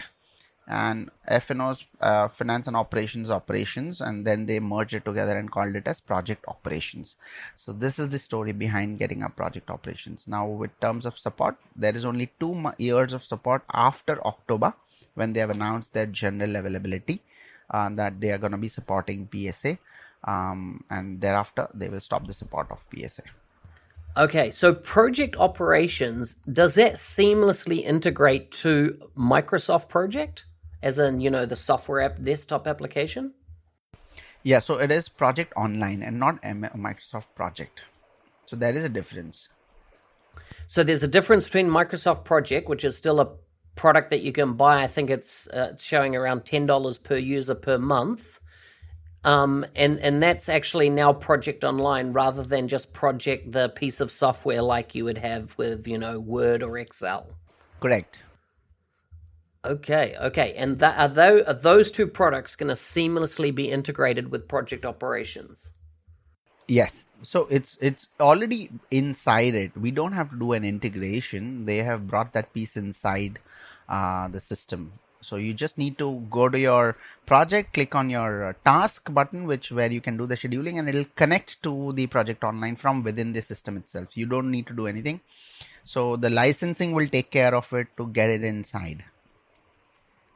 and 0.68 1.10
FNO's 1.30 1.86
uh, 2.00 2.28
finance 2.30 2.68
and 2.68 2.76
operations 2.76 3.30
operations, 3.30 4.00
and 4.02 4.26
then 4.26 4.46
they 4.46 4.60
merged 4.60 4.94
it 4.94 5.06
together 5.06 5.38
and 5.38 5.52
called 5.52 5.76
it 5.76 5.88
as 5.88 6.00
project 6.00 6.46
operations. 6.48 7.18
So 7.56 7.74
this 7.74 8.00
is 8.00 8.10
the 8.10 8.20
story 8.20 8.54
behind 8.54 8.98
getting 8.98 9.24
up 9.24 9.36
project 9.36 9.70
operations. 9.70 10.28
Now, 10.28 10.48
with 10.48 10.78
terms 10.80 11.06
of 11.06 11.20
support, 11.20 11.58
there 11.76 11.96
is 11.96 12.06
only 12.06 12.32
two 12.40 12.72
years 12.78 13.14
of 13.14 13.24
support 13.24 13.64
after 13.74 14.26
October 14.26 14.74
when 15.16 15.34
they 15.34 15.42
have 15.42 15.50
announced 15.50 15.94
their 15.94 16.08
general 16.08 16.56
availability 16.56 17.22
uh, 17.70 17.90
that 17.90 18.20
they 18.20 18.32
are 18.32 18.38
going 18.38 18.52
to 18.52 18.58
be 18.58 18.68
supporting 18.68 19.28
PSA, 19.32 19.78
um, 20.24 20.84
and 20.90 21.20
thereafter 21.20 21.68
they 21.74 21.90
will 21.90 22.00
stop 22.00 22.26
the 22.26 22.34
support 22.34 22.68
of 22.72 22.84
PSA. 22.94 23.24
Okay, 24.16 24.52
so 24.52 24.76
project 24.76 25.36
operations 25.38 26.36
does 26.52 26.76
that 26.76 26.94
seamlessly 26.96 27.84
integrate 27.84 28.52
to 28.52 29.10
Microsoft 29.18 29.90
Project? 29.90 30.46
As 30.84 31.00
in 31.00 31.22
you 31.22 31.32
know 31.32 31.46
the 31.46 31.56
software 31.56 32.02
app 32.02 32.22
desktop 32.22 32.68
application? 32.68 33.34
Yeah 34.44 34.60
so 34.60 34.80
it 34.80 34.92
is 34.92 35.10
project 35.10 35.54
online 35.56 36.04
and 36.04 36.20
not 36.20 36.42
microsoft 36.44 37.34
project. 37.34 37.84
So 38.46 38.56
there 38.56 38.76
is 38.76 38.86
a 38.86 38.90
difference. 38.90 39.48
So 40.68 40.84
there's 40.84 41.04
a 41.04 41.08
difference 41.08 41.46
between 41.46 41.70
microsoft 41.70 42.26
project 42.26 42.70
which 42.70 42.84
is 42.84 42.96
still 42.98 43.20
a 43.22 43.30
product 43.76 44.12
that 44.12 44.22
you 44.22 44.32
can 44.32 44.54
buy 44.54 44.84
i 44.84 44.88
think 44.88 45.10
it's, 45.10 45.48
uh, 45.48 45.76
showing 45.80 46.16
around 46.16 46.46
$10 46.46 47.04
per 47.04 47.18
user 47.18 47.56
per 47.56 47.80
month. 47.80 48.40
Um, 49.26 49.66
and 49.76 50.00
and 50.00 50.22
that's 50.22 50.50
actually 50.50 50.90
now 50.90 51.14
project 51.14 51.64
online 51.64 52.12
rather 52.12 52.44
than 52.44 52.68
just 52.68 52.92
project 52.92 53.54
the 53.54 53.70
piece 53.70 54.02
of 54.02 54.12
software 54.12 54.62
like 54.62 54.94
you 54.96 55.06
would 55.06 55.18
have 55.18 55.58
with 55.58 55.88
you 55.88 55.98
know 55.98 56.20
word 56.20 56.62
or 56.62 56.78
excel. 56.78 57.30
Correct 57.80 58.22
Okay, 59.66 60.16
okay, 60.22 60.54
and 60.56 60.80
that 60.80 60.98
are 61.00 61.08
those, 61.08 61.44
are 61.44 61.54
those 61.54 61.90
two 61.90 62.06
products 62.06 62.56
going 62.56 62.68
to 62.68 62.74
seamlessly 62.74 63.56
be 63.56 63.72
integrated 63.72 64.30
with 64.30 64.50
project 64.50 64.86
operations? 64.86 65.72
Yes. 66.68 67.06
So 67.22 67.48
it's 67.50 67.78
it's 67.80 68.10
already 68.20 68.70
inside 68.92 69.56
it. 69.56 69.72
We 69.78 69.92
don't 69.92 70.12
have 70.12 70.30
to 70.32 70.36
do 70.38 70.52
an 70.52 70.66
integration. 70.66 71.66
They 71.66 71.78
have 71.78 72.08
brought 72.08 72.34
that 72.34 72.54
piece 72.54 72.76
inside 72.76 73.40
uh, 73.88 74.28
the 74.28 74.42
system. 74.42 74.92
So 75.22 75.38
you 75.38 75.54
just 75.54 75.78
need 75.78 75.98
to 76.00 76.26
go 76.30 76.50
to 76.50 76.60
your 76.60 76.98
project, 77.26 77.74
click 77.74 77.96
on 77.96 78.10
your 78.10 78.50
uh, 78.50 78.54
task 78.66 79.14
button, 79.14 79.48
which 79.48 79.72
where 79.72 79.90
you 79.90 80.02
can 80.02 80.18
do 80.18 80.26
the 80.26 80.36
scheduling, 80.36 80.80
and 80.80 80.90
it'll 80.90 81.06
connect 81.16 81.64
to 81.64 81.94
the 81.94 82.08
project 82.08 82.44
online 82.44 82.76
from 82.76 83.04
within 83.04 83.32
the 83.32 83.42
system 83.42 83.78
itself. 83.78 84.18
You 84.18 84.26
don't 84.26 84.52
need 84.52 84.68
to 84.68 84.74
do 84.74 84.88
anything. 84.88 85.22
So 85.86 86.18
the 86.18 86.30
licensing 86.30 86.92
will 86.92 87.08
take 87.08 87.32
care 87.32 87.56
of 87.56 87.72
it 87.72 87.88
to 87.96 88.08
get 88.08 88.30
it 88.30 88.44
inside. 88.44 89.06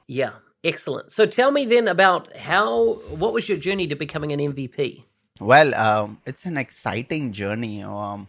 Yeah, 0.07 0.31
excellent. 0.63 1.11
So 1.11 1.25
tell 1.25 1.51
me 1.51 1.65
then 1.65 1.87
about 1.87 2.35
how, 2.35 2.93
what 3.09 3.33
was 3.33 3.47
your 3.47 3.57
journey 3.57 3.87
to 3.87 3.95
becoming 3.95 4.31
an 4.31 4.39
MVP? 4.39 5.03
Well, 5.39 5.75
um, 5.75 6.19
it's 6.25 6.45
an 6.45 6.57
exciting 6.57 7.33
journey. 7.33 7.83
Um, 7.83 8.27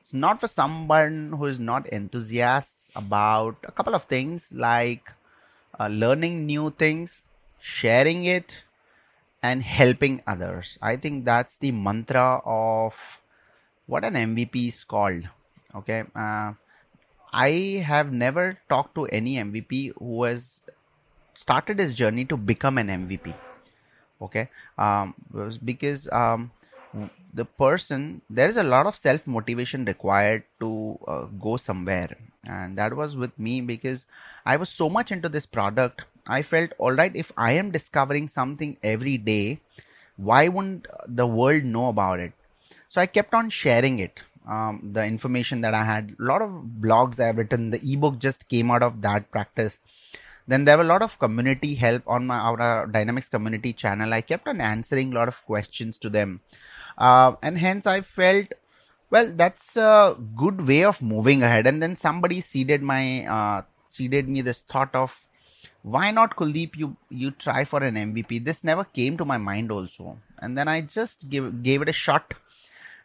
it's 0.00 0.12
not 0.12 0.40
for 0.40 0.48
someone 0.48 1.32
who 1.32 1.46
is 1.46 1.60
not 1.60 1.88
enthusiastic 1.88 2.94
about 2.96 3.56
a 3.64 3.72
couple 3.72 3.94
of 3.94 4.04
things 4.04 4.52
like 4.52 5.12
uh, 5.78 5.88
learning 5.88 6.46
new 6.46 6.70
things, 6.70 7.24
sharing 7.60 8.24
it, 8.24 8.62
and 9.42 9.62
helping 9.62 10.22
others. 10.26 10.78
I 10.82 10.96
think 10.96 11.24
that's 11.24 11.56
the 11.56 11.70
mantra 11.70 12.42
of 12.44 13.20
what 13.86 14.04
an 14.04 14.14
MVP 14.14 14.68
is 14.68 14.84
called. 14.84 15.28
Okay. 15.74 16.04
Uh, 16.14 16.54
I 17.32 17.82
have 17.86 18.12
never 18.12 18.58
talked 18.68 18.94
to 18.96 19.06
any 19.06 19.36
MVP 19.36 19.92
who 19.98 20.24
has 20.24 20.60
started 21.40 21.78
his 21.78 21.94
journey 21.94 22.24
to 22.26 22.36
become 22.36 22.78
an 22.78 22.88
MVP. 22.88 23.34
Okay, 24.22 24.48
um, 24.76 25.14
because 25.64 26.08
um, 26.12 26.50
the 27.32 27.44
person 27.44 28.20
there 28.28 28.48
is 28.48 28.58
a 28.58 28.62
lot 28.62 28.86
of 28.86 28.96
self 28.96 29.26
motivation 29.26 29.86
required 29.86 30.44
to 30.60 30.98
uh, 31.08 31.24
go 31.46 31.56
somewhere, 31.56 32.16
and 32.46 32.76
that 32.76 32.94
was 32.94 33.16
with 33.16 33.38
me 33.38 33.60
because 33.62 34.06
I 34.44 34.56
was 34.56 34.68
so 34.68 34.90
much 34.90 35.10
into 35.10 35.28
this 35.28 35.46
product. 35.46 36.04
I 36.28 36.42
felt 36.42 36.74
all 36.78 36.92
right 36.92 37.16
if 37.16 37.32
I 37.36 37.52
am 37.52 37.70
discovering 37.70 38.28
something 38.28 38.76
every 38.82 39.16
day, 39.16 39.60
why 40.16 40.48
wouldn't 40.48 40.86
the 41.06 41.26
world 41.26 41.64
know 41.64 41.88
about 41.88 42.20
it? 42.20 42.34
So 42.90 43.00
I 43.00 43.06
kept 43.06 43.34
on 43.34 43.48
sharing 43.48 44.00
it. 44.00 44.20
Um, 44.46 44.90
the 44.92 45.04
information 45.04 45.60
that 45.62 45.74
I 45.74 45.84
had, 45.84 46.14
a 46.18 46.22
lot 46.22 46.42
of 46.42 46.50
blogs 46.80 47.20
I 47.20 47.26
have 47.26 47.38
written, 47.38 47.70
the 47.70 47.80
ebook 47.92 48.18
just 48.18 48.48
came 48.48 48.70
out 48.70 48.82
of 48.82 49.00
that 49.02 49.30
practice 49.30 49.78
then 50.50 50.64
there 50.64 50.76
were 50.76 50.84
a 50.84 50.92
lot 50.94 51.02
of 51.02 51.18
community 51.18 51.74
help 51.74 52.02
on 52.06 52.26
my 52.26 52.38
our 52.38 52.86
dynamics 52.86 53.28
community 53.28 53.72
channel. 53.72 54.12
I 54.12 54.20
kept 54.20 54.48
on 54.48 54.60
answering 54.60 55.12
a 55.12 55.14
lot 55.14 55.28
of 55.28 55.44
questions 55.46 55.98
to 56.00 56.10
them. 56.10 56.40
Uh, 56.98 57.32
and 57.42 57.56
hence 57.56 57.86
i 57.86 58.00
felt 58.00 58.52
well 59.10 59.32
that's 59.42 59.76
a 59.76 60.16
good 60.36 60.66
way 60.66 60.84
of 60.84 61.00
moving 61.00 61.42
ahead. 61.42 61.66
And 61.66 61.82
then 61.82 61.96
somebody 61.96 62.40
seeded 62.40 62.82
my 62.82 63.26
uh, 63.26 63.62
seeded 63.86 64.28
me 64.28 64.40
this 64.40 64.62
thought 64.62 64.94
of 64.94 65.16
why 65.82 66.10
not 66.10 66.36
kuldeep 66.36 66.76
you 66.76 66.96
you 67.08 67.30
try 67.30 67.64
for 67.64 67.82
an 67.82 67.94
mvp 67.94 68.44
this 68.44 68.62
never 68.64 68.84
came 68.84 69.16
to 69.16 69.24
my 69.24 69.38
mind 69.38 69.70
also. 69.70 70.18
And 70.42 70.58
then 70.58 70.68
i 70.68 70.80
just 70.80 71.30
give, 71.30 71.62
gave 71.62 71.82
it 71.82 71.88
a 71.88 71.92
shot 71.92 72.34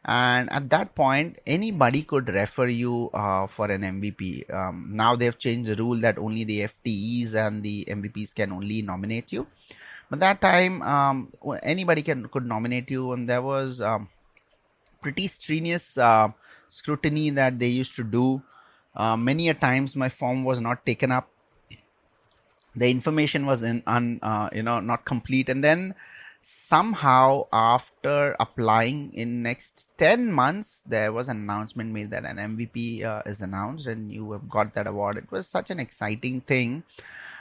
and 0.05 0.51
at 0.51 0.69
that 0.69 0.93
point 0.93 1.39
anybody 1.47 2.03
could 2.03 2.29
refer 2.29 2.67
you 2.67 3.09
uh, 3.13 3.47
for 3.47 3.71
an 3.71 3.81
mvp 3.81 4.53
um, 4.53 4.87
now 4.91 5.15
they've 5.15 5.37
changed 5.37 5.69
the 5.69 5.75
rule 5.75 5.95
that 5.95 6.17
only 6.17 6.43
the 6.43 6.59
ftes 6.61 7.33
and 7.33 7.63
the 7.63 7.85
mvps 7.85 8.33
can 8.35 8.51
only 8.51 8.81
nominate 8.81 9.31
you. 9.31 9.47
But 10.09 10.19
that 10.19 10.41
time 10.41 10.81
um, 10.83 11.31
anybody 11.63 12.01
can 12.01 12.27
could 12.27 12.45
nominate 12.45 12.91
you. 12.91 13.11
And 13.13 13.27
there 13.27 13.41
was 13.41 13.81
um, 13.81 14.09
pretty 15.01 15.27
strenuous 15.27 15.97
uh, 15.97 16.29
scrutiny 16.69 17.31
that 17.31 17.59
they 17.59 17.67
used 17.67 17.95
to 17.95 18.03
do. 18.03 18.41
Uh, 18.95 19.17
many 19.17 19.49
a 19.49 19.53
times 19.53 19.95
my 19.95 20.09
form 20.09 20.43
was 20.43 20.59
not 20.59 20.85
taken 20.85 21.11
up. 21.11 21.29
The 22.75 22.89
information 22.89 23.45
was 23.45 23.63
in 23.63 23.83
un, 23.87 24.19
uh, 24.21 24.49
you 24.53 24.63
know 24.63 24.79
not 24.79 25.05
complete. 25.05 25.49
And 25.49 25.63
then 25.63 25.95
somehow 26.47 27.43
after 27.51 28.35
applying 28.39 29.11
in 29.13 29.41
next 29.41 29.87
10 29.97 30.31
months 30.31 30.83
there 30.85 31.11
was 31.11 31.27
an 31.27 31.37
announcement 31.37 31.91
made 31.91 32.11
that 32.11 32.23
an 32.23 32.37
mvp 32.37 33.03
uh, 33.03 33.23
is 33.25 33.41
announced 33.41 33.87
and 33.87 34.11
you 34.11 34.31
have 34.31 34.47
got 34.47 34.75
that 34.75 34.85
award. 34.85 35.17
It 35.17 35.31
was 35.31 35.47
such 35.47 35.71
an 35.71 35.79
exciting 35.79 36.41
thing. 36.41 36.83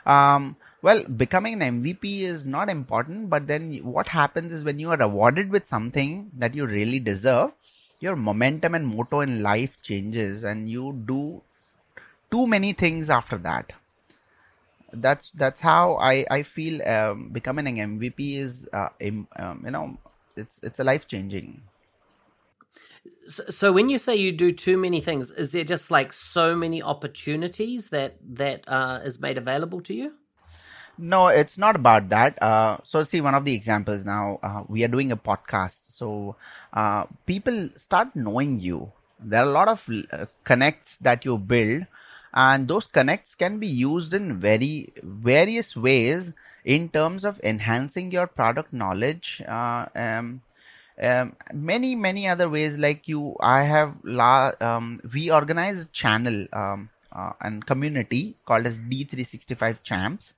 Um, 0.06 0.56
well, 0.80 1.04
becoming 1.04 1.60
an 1.60 1.82
MVP 1.82 2.22
is 2.22 2.46
not 2.46 2.70
important, 2.70 3.28
but 3.28 3.46
then 3.46 3.74
what 3.82 4.08
happens 4.08 4.54
is 4.54 4.64
when 4.64 4.78
you 4.78 4.90
are 4.90 5.02
awarded 5.02 5.50
with 5.50 5.66
something 5.66 6.30
that 6.38 6.54
you 6.54 6.64
really 6.66 6.98
deserve, 6.98 7.52
your 8.00 8.16
momentum 8.16 8.74
and 8.74 8.86
motto 8.86 9.20
in 9.20 9.42
life 9.42 9.82
changes 9.82 10.44
and 10.44 10.66
you 10.66 10.94
do 11.04 11.42
too 12.30 12.46
many 12.46 12.72
things 12.72 13.10
after 13.10 13.36
that 13.36 13.74
that's 14.96 15.30
that's 15.32 15.60
how 15.60 15.96
i 15.96 16.24
i 16.30 16.42
feel 16.42 16.86
um, 16.88 17.28
becoming 17.30 17.78
an 17.80 17.98
mvp 17.98 18.36
is 18.36 18.68
uh, 18.72 18.88
um, 19.00 19.62
you 19.64 19.70
know 19.70 19.96
it's 20.36 20.60
it's 20.62 20.80
a 20.80 20.84
life 20.84 21.06
changing 21.06 21.62
so, 23.26 23.44
so, 23.48 23.72
when 23.72 23.88
you 23.88 23.98
say 23.98 24.16
you 24.16 24.32
do 24.32 24.50
too 24.50 24.76
many 24.76 25.00
things 25.00 25.30
is 25.30 25.52
there 25.52 25.64
just 25.64 25.90
like 25.90 26.12
so 26.12 26.54
many 26.54 26.82
opportunities 26.82 27.88
that 27.88 28.16
that 28.36 28.64
uh, 28.68 29.00
is 29.04 29.20
made 29.20 29.38
available 29.38 29.80
to 29.82 29.94
you? 29.94 30.12
No 30.98 31.28
it's 31.28 31.58
not 31.58 31.74
about 31.74 32.08
that. 32.10 32.40
Uh, 32.42 32.78
so 32.82 33.02
see 33.02 33.20
one 33.20 33.34
of 33.34 33.44
the 33.44 33.54
examples 33.54 34.04
now 34.04 34.38
uh, 34.42 34.62
we 34.68 34.84
are 34.84 34.88
doing 34.88 35.10
a 35.10 35.16
podcast. 35.16 35.92
So 35.92 36.36
uh, 36.72 37.04
people 37.26 37.70
start 37.76 38.14
knowing 38.14 38.60
you. 38.60 38.92
There 39.18 39.42
are 39.42 39.48
a 39.48 39.52
lot 39.52 39.68
of 39.68 39.82
uh, 40.12 40.26
connects 40.44 40.98
that 40.98 41.24
you 41.24 41.38
build 41.38 41.86
and 42.34 42.68
those 42.68 42.86
connects 42.86 43.34
can 43.34 43.58
be 43.58 43.66
used 43.66 44.12
in 44.12 44.38
very 44.38 44.92
various 45.02 45.76
ways 45.76 46.32
in 46.64 46.88
terms 46.88 47.24
of 47.24 47.40
enhancing 47.42 48.10
your 48.10 48.26
product 48.26 48.72
knowledge 48.72 49.42
uh, 49.46 49.86
um, 49.94 50.42
um, 51.00 51.32
many 51.52 51.94
many 51.94 52.26
other 52.28 52.48
ways 52.48 52.78
like 52.78 53.08
you 53.08 53.36
i 53.40 53.62
have 53.62 53.94
la, 54.04 54.52
um, 54.60 55.00
we 55.12 55.30
organize 55.30 55.82
a 55.82 55.86
channel 55.86 56.46
um, 56.52 56.88
uh, 57.14 57.32
and 57.40 57.64
community 57.66 58.34
called 58.44 58.66
as 58.66 58.80
d365 58.80 59.82
champs. 59.82 60.34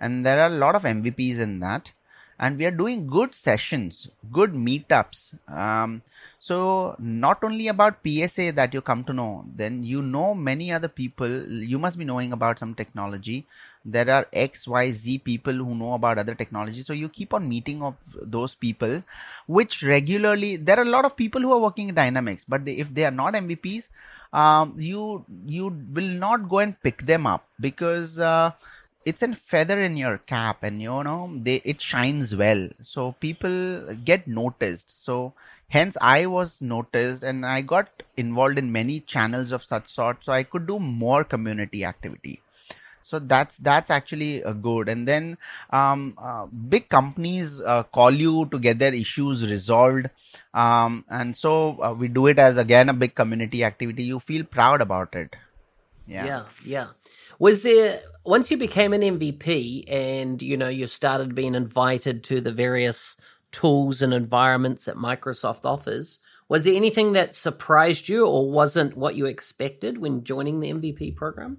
And 0.00 0.24
there 0.24 0.40
are 0.40 0.46
a 0.46 0.58
lot 0.64 0.74
of 0.74 0.82
mvps 0.82 1.38
in 1.38 1.60
that 1.60 1.92
and 2.38 2.58
we 2.58 2.66
are 2.66 2.70
doing 2.70 3.06
good 3.06 3.34
sessions 3.34 4.08
good 4.32 4.52
meetups. 4.52 5.36
Um, 5.48 6.02
so 6.38 6.96
not 6.98 7.42
only 7.42 7.68
about 7.68 7.98
psa 8.04 8.50
that 8.52 8.74
you 8.74 8.80
come 8.80 9.04
to 9.04 9.12
know 9.12 9.44
then 9.54 9.82
you 9.82 10.02
know 10.02 10.34
many 10.34 10.72
other 10.72 10.88
people. 10.88 11.28
You 11.48 11.78
must 11.78 11.98
be 11.98 12.04
knowing 12.04 12.32
about 12.32 12.58
some 12.58 12.74
technology. 12.74 13.46
There 13.84 14.10
are 14.10 14.26
x 14.32 14.66
y 14.66 14.90
z 14.90 15.18
people 15.18 15.52
who 15.52 15.74
know 15.74 15.92
about 15.92 16.18
other 16.18 16.34
technology. 16.34 16.82
So 16.82 16.92
you 16.92 17.08
keep 17.08 17.34
on 17.34 17.48
meeting 17.48 17.82
of 17.82 17.94
those 18.22 18.54
people 18.54 19.02
which 19.46 19.82
regularly 19.82 20.56
there 20.56 20.78
are 20.78 20.82
a 20.84 20.94
lot 20.96 21.04
of 21.04 21.16
people 21.16 21.40
who 21.40 21.52
are 21.52 21.60
working 21.60 21.88
in 21.88 21.94
dynamics 21.94 22.44
but 22.48 22.64
they, 22.64 22.72
if 22.72 22.88
they 22.94 23.04
are 23.04 23.10
not 23.10 23.34
mvps 23.34 23.88
um, 24.32 24.72
you 24.76 25.24
you 25.46 25.66
will 25.94 26.12
not 26.26 26.48
go 26.48 26.58
and 26.58 26.80
pick 26.82 27.06
them 27.06 27.26
up 27.26 27.46
because 27.60 28.18
uh, 28.18 28.50
it's 29.04 29.22
a 29.22 29.34
feather 29.34 29.80
in 29.80 29.96
your 29.96 30.18
cap 30.18 30.62
and 30.62 30.80
you 30.82 31.02
know 31.04 31.30
they 31.36 31.56
it 31.64 31.80
shines 31.80 32.34
well. 32.34 32.68
So 32.82 33.12
people 33.12 33.94
get 34.04 34.26
noticed. 34.26 35.04
So 35.04 35.32
hence 35.70 35.96
i 36.00 36.24
was 36.26 36.60
noticed 36.60 37.24
and 37.24 37.44
i 37.46 37.60
got 37.60 37.88
involved 38.16 38.58
in 38.58 38.70
many 38.72 39.00
channels 39.00 39.50
of 39.50 39.64
such 39.64 39.88
sort 39.88 40.22
so 40.22 40.32
i 40.32 40.42
could 40.42 40.66
do 40.66 40.78
more 40.78 41.24
community 41.24 41.84
activity. 41.84 42.40
So 43.02 43.18
that's 43.18 43.56
that's 43.58 43.90
actually 43.90 44.42
uh, 44.44 44.52
good. 44.52 44.88
And 44.88 45.06
then 45.06 45.36
um, 45.70 46.14
uh, 46.18 46.46
big 46.68 46.88
companies 46.88 47.60
uh, 47.60 47.82
call 47.84 48.10
you 48.10 48.46
to 48.46 48.58
get 48.58 48.78
their 48.78 48.94
issues 48.94 49.48
resolved. 49.48 50.06
Um, 50.54 51.04
and 51.10 51.36
so 51.36 51.80
uh, 51.82 51.94
we 51.98 52.08
do 52.08 52.26
it 52.26 52.38
as 52.38 52.56
again 52.58 52.88
a 52.88 52.94
big 52.94 53.14
community 53.14 53.64
activity. 53.64 54.04
You 54.04 54.18
feel 54.20 54.44
proud 54.44 54.80
about 54.80 55.14
it. 55.14 55.36
Yeah. 56.06 56.26
Yeah, 56.26 56.44
yeah. 56.64 56.88
Was 57.38 57.62
there 57.62 58.02
once 58.24 58.50
you 58.50 58.56
became 58.56 58.92
an 58.92 59.02
MVP 59.02 59.84
and 59.86 60.40
you 60.40 60.56
know 60.56 60.68
you 60.68 60.86
started 60.86 61.34
being 61.34 61.54
invited 61.54 62.24
to 62.24 62.40
the 62.40 62.52
various 62.52 63.16
tools 63.52 64.02
and 64.02 64.12
environments 64.12 64.86
that 64.86 64.96
Microsoft 64.96 65.64
offers, 65.64 66.20
was 66.48 66.64
there 66.64 66.74
anything 66.74 67.12
that 67.12 67.34
surprised 67.34 68.08
you 68.08 68.26
or 68.26 68.50
wasn't 68.50 68.96
what 68.96 69.14
you 69.14 69.26
expected 69.26 69.98
when 69.98 70.24
joining 70.24 70.60
the 70.60 70.70
MVP 70.70 71.16
program? 71.16 71.58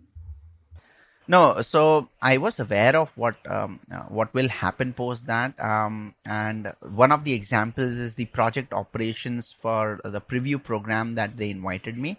No, 1.27 1.61
so 1.61 2.03
I 2.21 2.37
was 2.37 2.59
aware 2.59 2.95
of 2.95 3.17
what 3.17 3.35
um, 3.49 3.79
uh, 3.91 4.03
what 4.03 4.33
will 4.35 4.47
happen 4.47 4.93
post 4.93 5.25
that, 5.25 5.59
um, 5.59 6.13
and 6.25 6.67
one 6.93 7.11
of 7.11 7.23
the 7.23 7.33
examples 7.33 7.97
is 7.97 8.13
the 8.13 8.25
project 8.25 8.73
operations 8.73 9.51
for 9.51 9.97
the 10.03 10.21
preview 10.21 10.61
program 10.61 11.15
that 11.15 11.35
they 11.35 11.49
invited 11.49 11.97
me. 11.97 12.17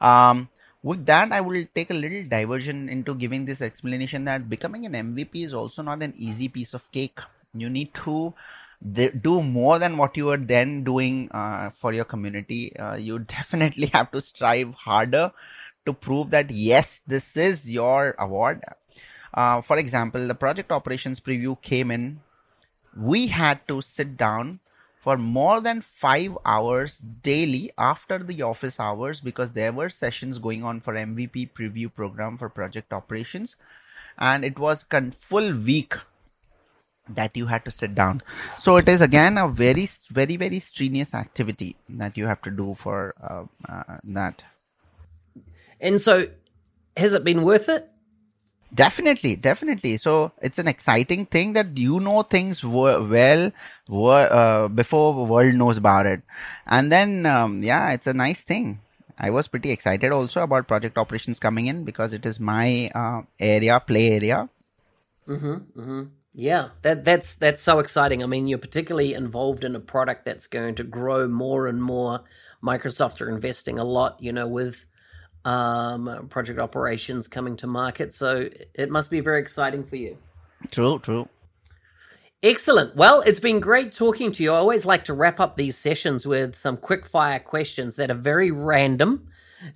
Um, 0.00 0.48
with 0.82 1.04
that 1.06 1.32
i 1.32 1.40
will 1.40 1.64
take 1.74 1.90
a 1.90 1.94
little 1.94 2.24
diversion 2.28 2.88
into 2.88 3.14
giving 3.14 3.44
this 3.44 3.60
explanation 3.60 4.24
that 4.24 4.48
becoming 4.48 4.86
an 4.86 4.92
mvp 4.92 5.34
is 5.34 5.52
also 5.54 5.82
not 5.82 6.02
an 6.02 6.12
easy 6.16 6.48
piece 6.48 6.74
of 6.74 6.90
cake. 6.92 7.20
You 7.52 7.68
need 7.68 7.92
to 7.94 8.32
do 9.22 9.42
more 9.42 9.78
than 9.78 9.96
what 9.96 10.16
you 10.16 10.26
were 10.26 10.38
then 10.38 10.84
doing 10.84 11.28
uh, 11.32 11.70
for 11.70 11.92
your 11.92 12.04
community. 12.04 12.74
Uh, 12.76 12.94
you 12.94 13.18
definitely 13.36 13.86
have 13.86 14.10
to 14.12 14.20
strive 14.20 14.72
harder 14.74 15.30
to 15.84 15.92
prove 15.92 16.30
that 16.30 16.50
yes 16.50 17.00
this 17.06 17.36
is 17.36 17.70
your 17.70 18.14
award. 18.18 18.62
Uh, 19.34 19.60
for 19.60 19.76
example 19.76 20.26
the 20.26 20.34
project 20.34 20.72
operations 20.72 21.20
preview 21.20 21.60
came 21.60 21.90
in. 21.90 22.20
We 22.96 23.26
had 23.26 23.66
to 23.68 23.80
sit 23.82 24.16
down 24.16 24.60
for 25.00 25.16
more 25.16 25.60
than 25.60 25.80
five 25.80 26.36
hours 26.44 26.98
daily 26.98 27.70
after 27.78 28.18
the 28.18 28.42
office 28.42 28.78
hours 28.78 29.20
because 29.20 29.52
there 29.54 29.72
were 29.72 29.88
sessions 29.88 30.38
going 30.38 30.62
on 30.62 30.80
for 30.80 30.94
MVP 30.94 31.50
preview 31.52 31.94
program 31.94 32.36
for 32.36 32.48
project 32.48 32.92
operations. 32.92 33.56
And 34.18 34.44
it 34.44 34.58
was 34.58 34.84
a 34.92 35.10
full 35.12 35.52
week 35.54 35.94
that 37.08 37.34
you 37.34 37.46
had 37.46 37.64
to 37.64 37.70
sit 37.70 37.94
down. 37.94 38.20
So 38.58 38.76
it 38.76 38.88
is 38.88 39.00
again 39.00 39.38
a 39.38 39.48
very, 39.48 39.88
very, 40.10 40.36
very 40.36 40.58
strenuous 40.58 41.14
activity 41.14 41.76
that 41.88 42.16
you 42.16 42.26
have 42.26 42.42
to 42.42 42.50
do 42.50 42.74
for 42.74 43.12
uh, 43.22 43.44
uh, 43.68 43.96
that. 44.12 44.42
And 45.80 45.98
so, 45.98 46.28
has 46.96 47.14
it 47.14 47.24
been 47.24 47.42
worth 47.42 47.70
it? 47.70 47.88
Definitely, 48.72 49.34
definitely. 49.36 49.96
So 49.96 50.32
it's 50.40 50.58
an 50.58 50.68
exciting 50.68 51.26
thing 51.26 51.54
that 51.54 51.76
you 51.76 51.98
know 51.98 52.22
things 52.22 52.62
well 52.62 53.52
uh, 53.90 54.68
before 54.68 55.14
the 55.14 55.32
world 55.32 55.54
knows 55.54 55.76
about 55.76 56.06
it, 56.06 56.20
and 56.66 56.90
then 56.92 57.26
um, 57.26 57.62
yeah, 57.62 57.90
it's 57.90 58.06
a 58.06 58.14
nice 58.14 58.42
thing. 58.42 58.80
I 59.18 59.30
was 59.30 59.48
pretty 59.48 59.70
excited 59.70 60.12
also 60.12 60.42
about 60.42 60.68
project 60.68 60.96
operations 60.96 61.38
coming 61.38 61.66
in 61.66 61.84
because 61.84 62.12
it 62.12 62.24
is 62.24 62.38
my 62.38 62.90
uh, 62.94 63.22
area, 63.38 63.80
play 63.80 64.12
area. 64.12 64.48
Mm-hmm, 65.26 65.54
mm-hmm. 65.80 66.02
Yeah, 66.32 66.68
that 66.82 67.04
that's 67.04 67.34
that's 67.34 67.60
so 67.60 67.80
exciting. 67.80 68.22
I 68.22 68.26
mean, 68.26 68.46
you're 68.46 68.58
particularly 68.58 69.14
involved 69.14 69.64
in 69.64 69.74
a 69.74 69.80
product 69.80 70.24
that's 70.24 70.46
going 70.46 70.76
to 70.76 70.84
grow 70.84 71.26
more 71.26 71.66
and 71.66 71.82
more. 71.82 72.20
Microsoft 72.62 73.20
are 73.20 73.28
investing 73.28 73.78
a 73.78 73.84
lot, 73.84 74.16
you 74.20 74.32
know, 74.32 74.46
with 74.46 74.86
um, 75.44 76.26
project 76.28 76.58
operations 76.58 77.28
coming 77.28 77.56
to 77.56 77.66
market. 77.66 78.12
So 78.12 78.48
it 78.74 78.90
must 78.90 79.10
be 79.10 79.20
very 79.20 79.40
exciting 79.40 79.84
for 79.84 79.96
you. 79.96 80.16
True, 80.70 80.98
true. 80.98 81.28
Excellent. 82.42 82.96
Well, 82.96 83.20
it's 83.22 83.40
been 83.40 83.60
great 83.60 83.92
talking 83.92 84.32
to 84.32 84.42
you. 84.42 84.52
I 84.52 84.56
always 84.56 84.86
like 84.86 85.04
to 85.04 85.12
wrap 85.12 85.40
up 85.40 85.56
these 85.56 85.76
sessions 85.76 86.26
with 86.26 86.56
some 86.56 86.76
quick 86.78 87.06
fire 87.06 87.38
questions 87.38 87.96
that 87.96 88.10
are 88.10 88.14
very 88.14 88.50
random. 88.50 89.28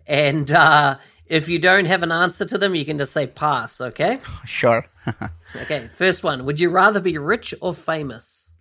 And 0.06 0.50
uh, 0.50 0.96
if 1.26 1.46
you 1.46 1.58
don't 1.58 1.84
have 1.84 2.02
an 2.02 2.10
answer 2.10 2.46
to 2.46 2.56
them, 2.56 2.74
you 2.74 2.86
can 2.86 2.96
just 2.96 3.12
say 3.12 3.26
pass, 3.26 3.80
okay? 3.80 4.18
Sure. 4.46 4.82
okay, 5.56 5.90
first 5.96 6.22
one. 6.22 6.46
Would 6.46 6.58
you 6.58 6.70
rather 6.70 7.00
be 7.00 7.18
rich 7.18 7.54
or 7.60 7.74
famous? 7.74 8.52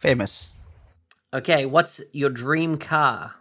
Famous. 0.00 0.50
Okay, 1.34 1.66
what's 1.66 2.00
your 2.12 2.30
dream 2.30 2.78
car? 2.78 3.34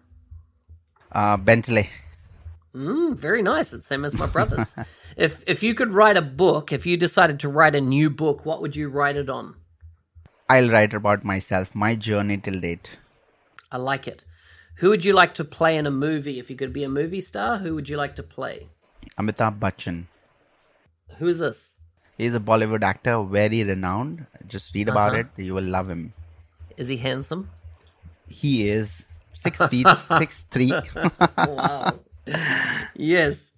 Uh, 1.13 1.37
Bentley. 1.37 1.89
Mm, 2.75 3.15
very 3.15 3.41
nice. 3.41 3.73
It's 3.73 3.87
same 3.87 4.05
as 4.05 4.13
my 4.13 4.25
brother's. 4.25 4.75
if 5.17 5.43
if 5.47 5.63
you 5.63 5.73
could 5.73 5.93
write 5.93 6.17
a 6.17 6.21
book, 6.21 6.71
if 6.71 6.85
you 6.85 6.97
decided 6.97 7.39
to 7.39 7.49
write 7.49 7.75
a 7.75 7.81
new 7.81 8.09
book, 8.09 8.45
what 8.45 8.61
would 8.61 8.75
you 8.75 8.89
write 8.89 9.17
it 9.17 9.29
on? 9.29 9.55
I'll 10.49 10.69
write 10.69 10.93
about 10.93 11.25
myself, 11.25 11.73
my 11.75 11.95
journey 11.95 12.37
till 12.37 12.59
date. 12.59 12.91
I 13.71 13.77
like 13.77 14.07
it. 14.07 14.23
Who 14.75 14.89
would 14.89 15.03
you 15.03 15.13
like 15.13 15.33
to 15.35 15.43
play 15.43 15.75
in 15.77 15.87
a 15.87 15.91
movie? 15.91 16.39
If 16.39 16.49
you 16.49 16.55
could 16.55 16.71
be 16.71 16.83
a 16.83 16.89
movie 16.89 17.21
star, 17.21 17.57
who 17.57 17.73
would 17.75 17.89
you 17.89 17.97
like 17.97 18.15
to 18.17 18.23
play? 18.23 18.67
Amitabh 19.17 19.59
Bachchan. 19.59 20.05
Who 21.17 21.27
is 21.27 21.39
this? 21.39 21.75
He's 22.17 22.35
a 22.35 22.39
Bollywood 22.39 22.83
actor, 22.83 23.23
very 23.23 23.63
renowned. 23.63 24.25
Just 24.47 24.73
read 24.75 24.87
about 24.87 25.13
uh-huh. 25.13 25.23
it. 25.35 25.43
You 25.43 25.55
will 25.55 25.63
love 25.63 25.89
him. 25.89 26.13
Is 26.77 26.87
he 26.87 26.97
handsome? 26.97 27.49
He 28.29 28.69
is. 28.69 29.05
Six 29.33 29.65
feet, 29.71 29.87
six 30.19 30.45
three. 30.51 30.71
wow 31.37 31.97
yes. 32.95 33.53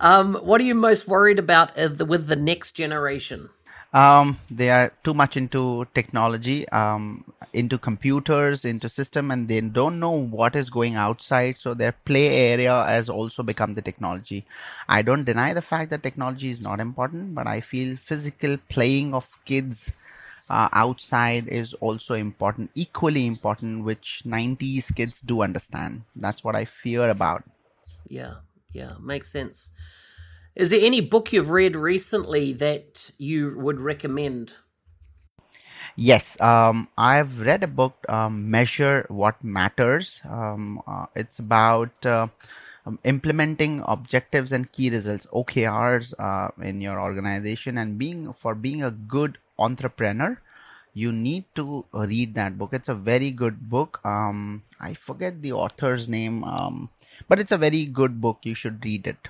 Um, 0.00 0.34
what 0.34 0.60
are 0.60 0.64
you 0.64 0.74
most 0.74 1.08
worried 1.08 1.38
about 1.38 1.76
with 1.76 2.26
the 2.26 2.36
next 2.36 2.72
generation? 2.72 3.50
Um, 3.92 4.38
they 4.50 4.68
are 4.68 4.92
too 5.02 5.14
much 5.14 5.36
into 5.36 5.86
technology, 5.94 6.68
um, 6.68 7.24
into 7.54 7.78
computers, 7.78 8.66
into 8.66 8.88
system, 8.88 9.30
and 9.30 9.48
they 9.48 9.62
don't 9.62 9.98
know 9.98 10.10
what 10.10 10.54
is 10.54 10.68
going 10.68 10.94
outside. 10.96 11.56
So 11.56 11.72
their 11.72 11.92
play 11.92 12.50
area 12.50 12.84
has 12.84 13.08
also 13.08 13.42
become 13.42 13.72
the 13.72 13.80
technology. 13.80 14.44
I 14.88 15.00
don't 15.00 15.24
deny 15.24 15.54
the 15.54 15.62
fact 15.62 15.88
that 15.90 16.02
technology 16.02 16.50
is 16.50 16.60
not 16.60 16.80
important, 16.80 17.34
but 17.34 17.46
I 17.46 17.60
feel 17.62 17.96
physical 17.96 18.58
playing 18.68 19.14
of 19.14 19.26
kids 19.46 19.92
uh, 20.50 20.68
outside 20.72 21.48
is 21.48 21.72
also 21.74 22.14
important, 22.14 22.70
equally 22.74 23.26
important, 23.26 23.84
which 23.84 24.22
90s 24.24 24.90
kids 24.94 25.20
do 25.22 25.42
understand. 25.42 26.02
That's 26.14 26.44
what 26.44 26.56
I 26.56 26.66
fear 26.66 27.08
about. 27.08 27.42
Yeah, 28.08 28.34
yeah, 28.72 28.94
makes 29.00 29.30
sense. 29.30 29.70
Is 30.54 30.70
there 30.70 30.80
any 30.82 31.00
book 31.00 31.32
you've 31.32 31.50
read 31.50 31.76
recently 31.76 32.52
that 32.54 33.10
you 33.18 33.56
would 33.58 33.80
recommend? 33.80 34.54
Yes, 35.96 36.40
um, 36.40 36.88
I've 36.96 37.40
read 37.40 37.64
a 37.64 37.66
book, 37.66 37.94
um, 38.08 38.50
Measure 38.50 39.04
What 39.08 39.42
Matters. 39.42 40.20
Um, 40.28 40.80
uh, 40.86 41.06
it's 41.14 41.38
about 41.38 41.90
uh, 42.06 42.28
um, 42.86 42.98
implementing 43.04 43.82
objectives 43.86 44.52
and 44.52 44.70
key 44.70 44.90
results, 44.90 45.26
OKRs, 45.32 46.14
uh, 46.18 46.50
in 46.62 46.80
your 46.80 47.00
organization, 47.00 47.78
and 47.78 47.98
being 47.98 48.32
for 48.32 48.54
being 48.54 48.82
a 48.82 48.90
good 48.90 49.38
entrepreneur. 49.58 50.40
You 50.94 51.12
need 51.12 51.44
to 51.54 51.84
read 51.92 52.34
that 52.34 52.58
book. 52.58 52.70
It's 52.72 52.88
a 52.88 52.94
very 52.94 53.30
good 53.30 53.68
book. 53.68 54.00
Um, 54.04 54.62
I 54.80 54.94
forget 54.94 55.42
the 55.42 55.52
author's 55.52 56.08
name, 56.08 56.44
um, 56.44 56.88
but 57.28 57.38
it's 57.38 57.52
a 57.52 57.58
very 57.58 57.84
good 57.84 58.20
book. 58.20 58.38
You 58.42 58.54
should 58.54 58.84
read 58.84 59.06
it. 59.06 59.28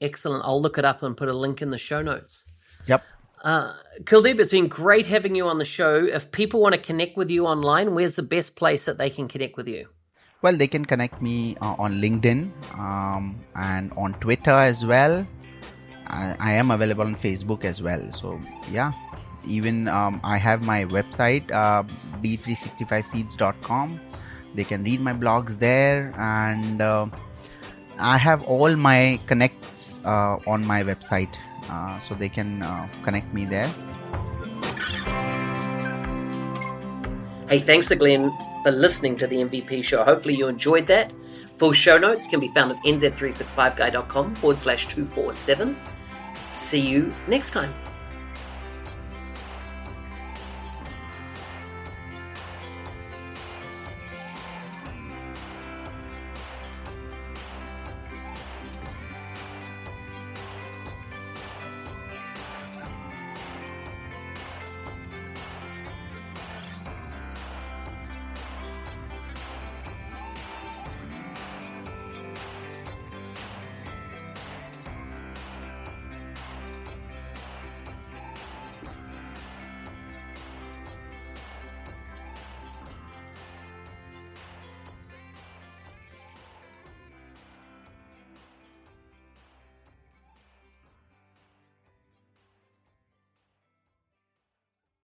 Excellent. 0.00 0.44
I'll 0.44 0.60
look 0.60 0.78
it 0.78 0.84
up 0.84 1.02
and 1.02 1.16
put 1.16 1.28
a 1.28 1.32
link 1.32 1.62
in 1.62 1.70
the 1.70 1.78
show 1.78 2.02
notes. 2.02 2.44
Yep. 2.86 3.02
Uh, 3.42 3.74
Kuldeep, 4.04 4.40
it's 4.40 4.52
been 4.52 4.68
great 4.68 5.06
having 5.06 5.34
you 5.34 5.46
on 5.46 5.58
the 5.58 5.64
show. 5.64 6.04
If 6.04 6.30
people 6.30 6.60
want 6.60 6.74
to 6.74 6.80
connect 6.80 7.16
with 7.16 7.30
you 7.30 7.46
online, 7.46 7.94
where's 7.94 8.16
the 8.16 8.22
best 8.22 8.56
place 8.56 8.84
that 8.86 8.98
they 8.98 9.10
can 9.10 9.28
connect 9.28 9.56
with 9.56 9.68
you? 9.68 9.88
Well, 10.40 10.56
they 10.56 10.66
can 10.66 10.84
connect 10.84 11.22
me 11.22 11.56
uh, 11.60 11.74
on 11.78 11.94
LinkedIn 11.94 12.50
um, 12.78 13.38
and 13.56 13.92
on 13.96 14.14
Twitter 14.20 14.50
as 14.50 14.84
well. 14.84 15.26
I, 16.06 16.36
I, 16.38 16.52
am 16.52 16.70
available 16.70 17.04
on 17.04 17.16
Facebook 17.16 17.64
as 17.64 17.80
well. 17.80 18.12
So, 18.12 18.40
yeah, 18.70 18.92
even 19.46 19.88
um, 19.88 20.20
I 20.24 20.36
have 20.38 20.64
my 20.64 20.84
website, 20.84 21.50
uh, 21.52 21.82
b365feeds.com. 22.22 24.00
They 24.54 24.64
can 24.64 24.84
read 24.84 25.00
my 25.00 25.12
blogs 25.12 25.58
there 25.58 26.14
and 26.16 26.80
uh, 26.80 27.06
I 27.98 28.18
have 28.18 28.42
all 28.44 28.74
my 28.76 29.20
connects 29.26 30.00
uh, 30.04 30.38
on 30.46 30.66
my 30.66 30.82
website, 30.82 31.36
uh, 31.70 31.98
so 31.98 32.14
they 32.14 32.28
can 32.28 32.62
uh, 32.62 32.88
connect 33.02 33.32
me 33.32 33.44
there. 33.44 33.68
Hey, 37.48 37.58
thanks 37.58 37.90
again 37.90 38.32
for 38.62 38.72
listening 38.72 39.16
to 39.18 39.26
the 39.26 39.36
MVP 39.36 39.84
show. 39.84 40.02
Hopefully, 40.02 40.34
you 40.34 40.48
enjoyed 40.48 40.86
that. 40.88 41.12
Full 41.58 41.72
show 41.72 41.98
notes 41.98 42.26
can 42.26 42.40
be 42.40 42.48
found 42.48 42.72
at 42.72 42.78
nz365guy.com 42.84 44.34
forward 44.34 44.58
slash 44.58 44.88
247. 44.88 45.76
See 46.48 46.80
you 46.80 47.14
next 47.28 47.52
time. 47.52 47.72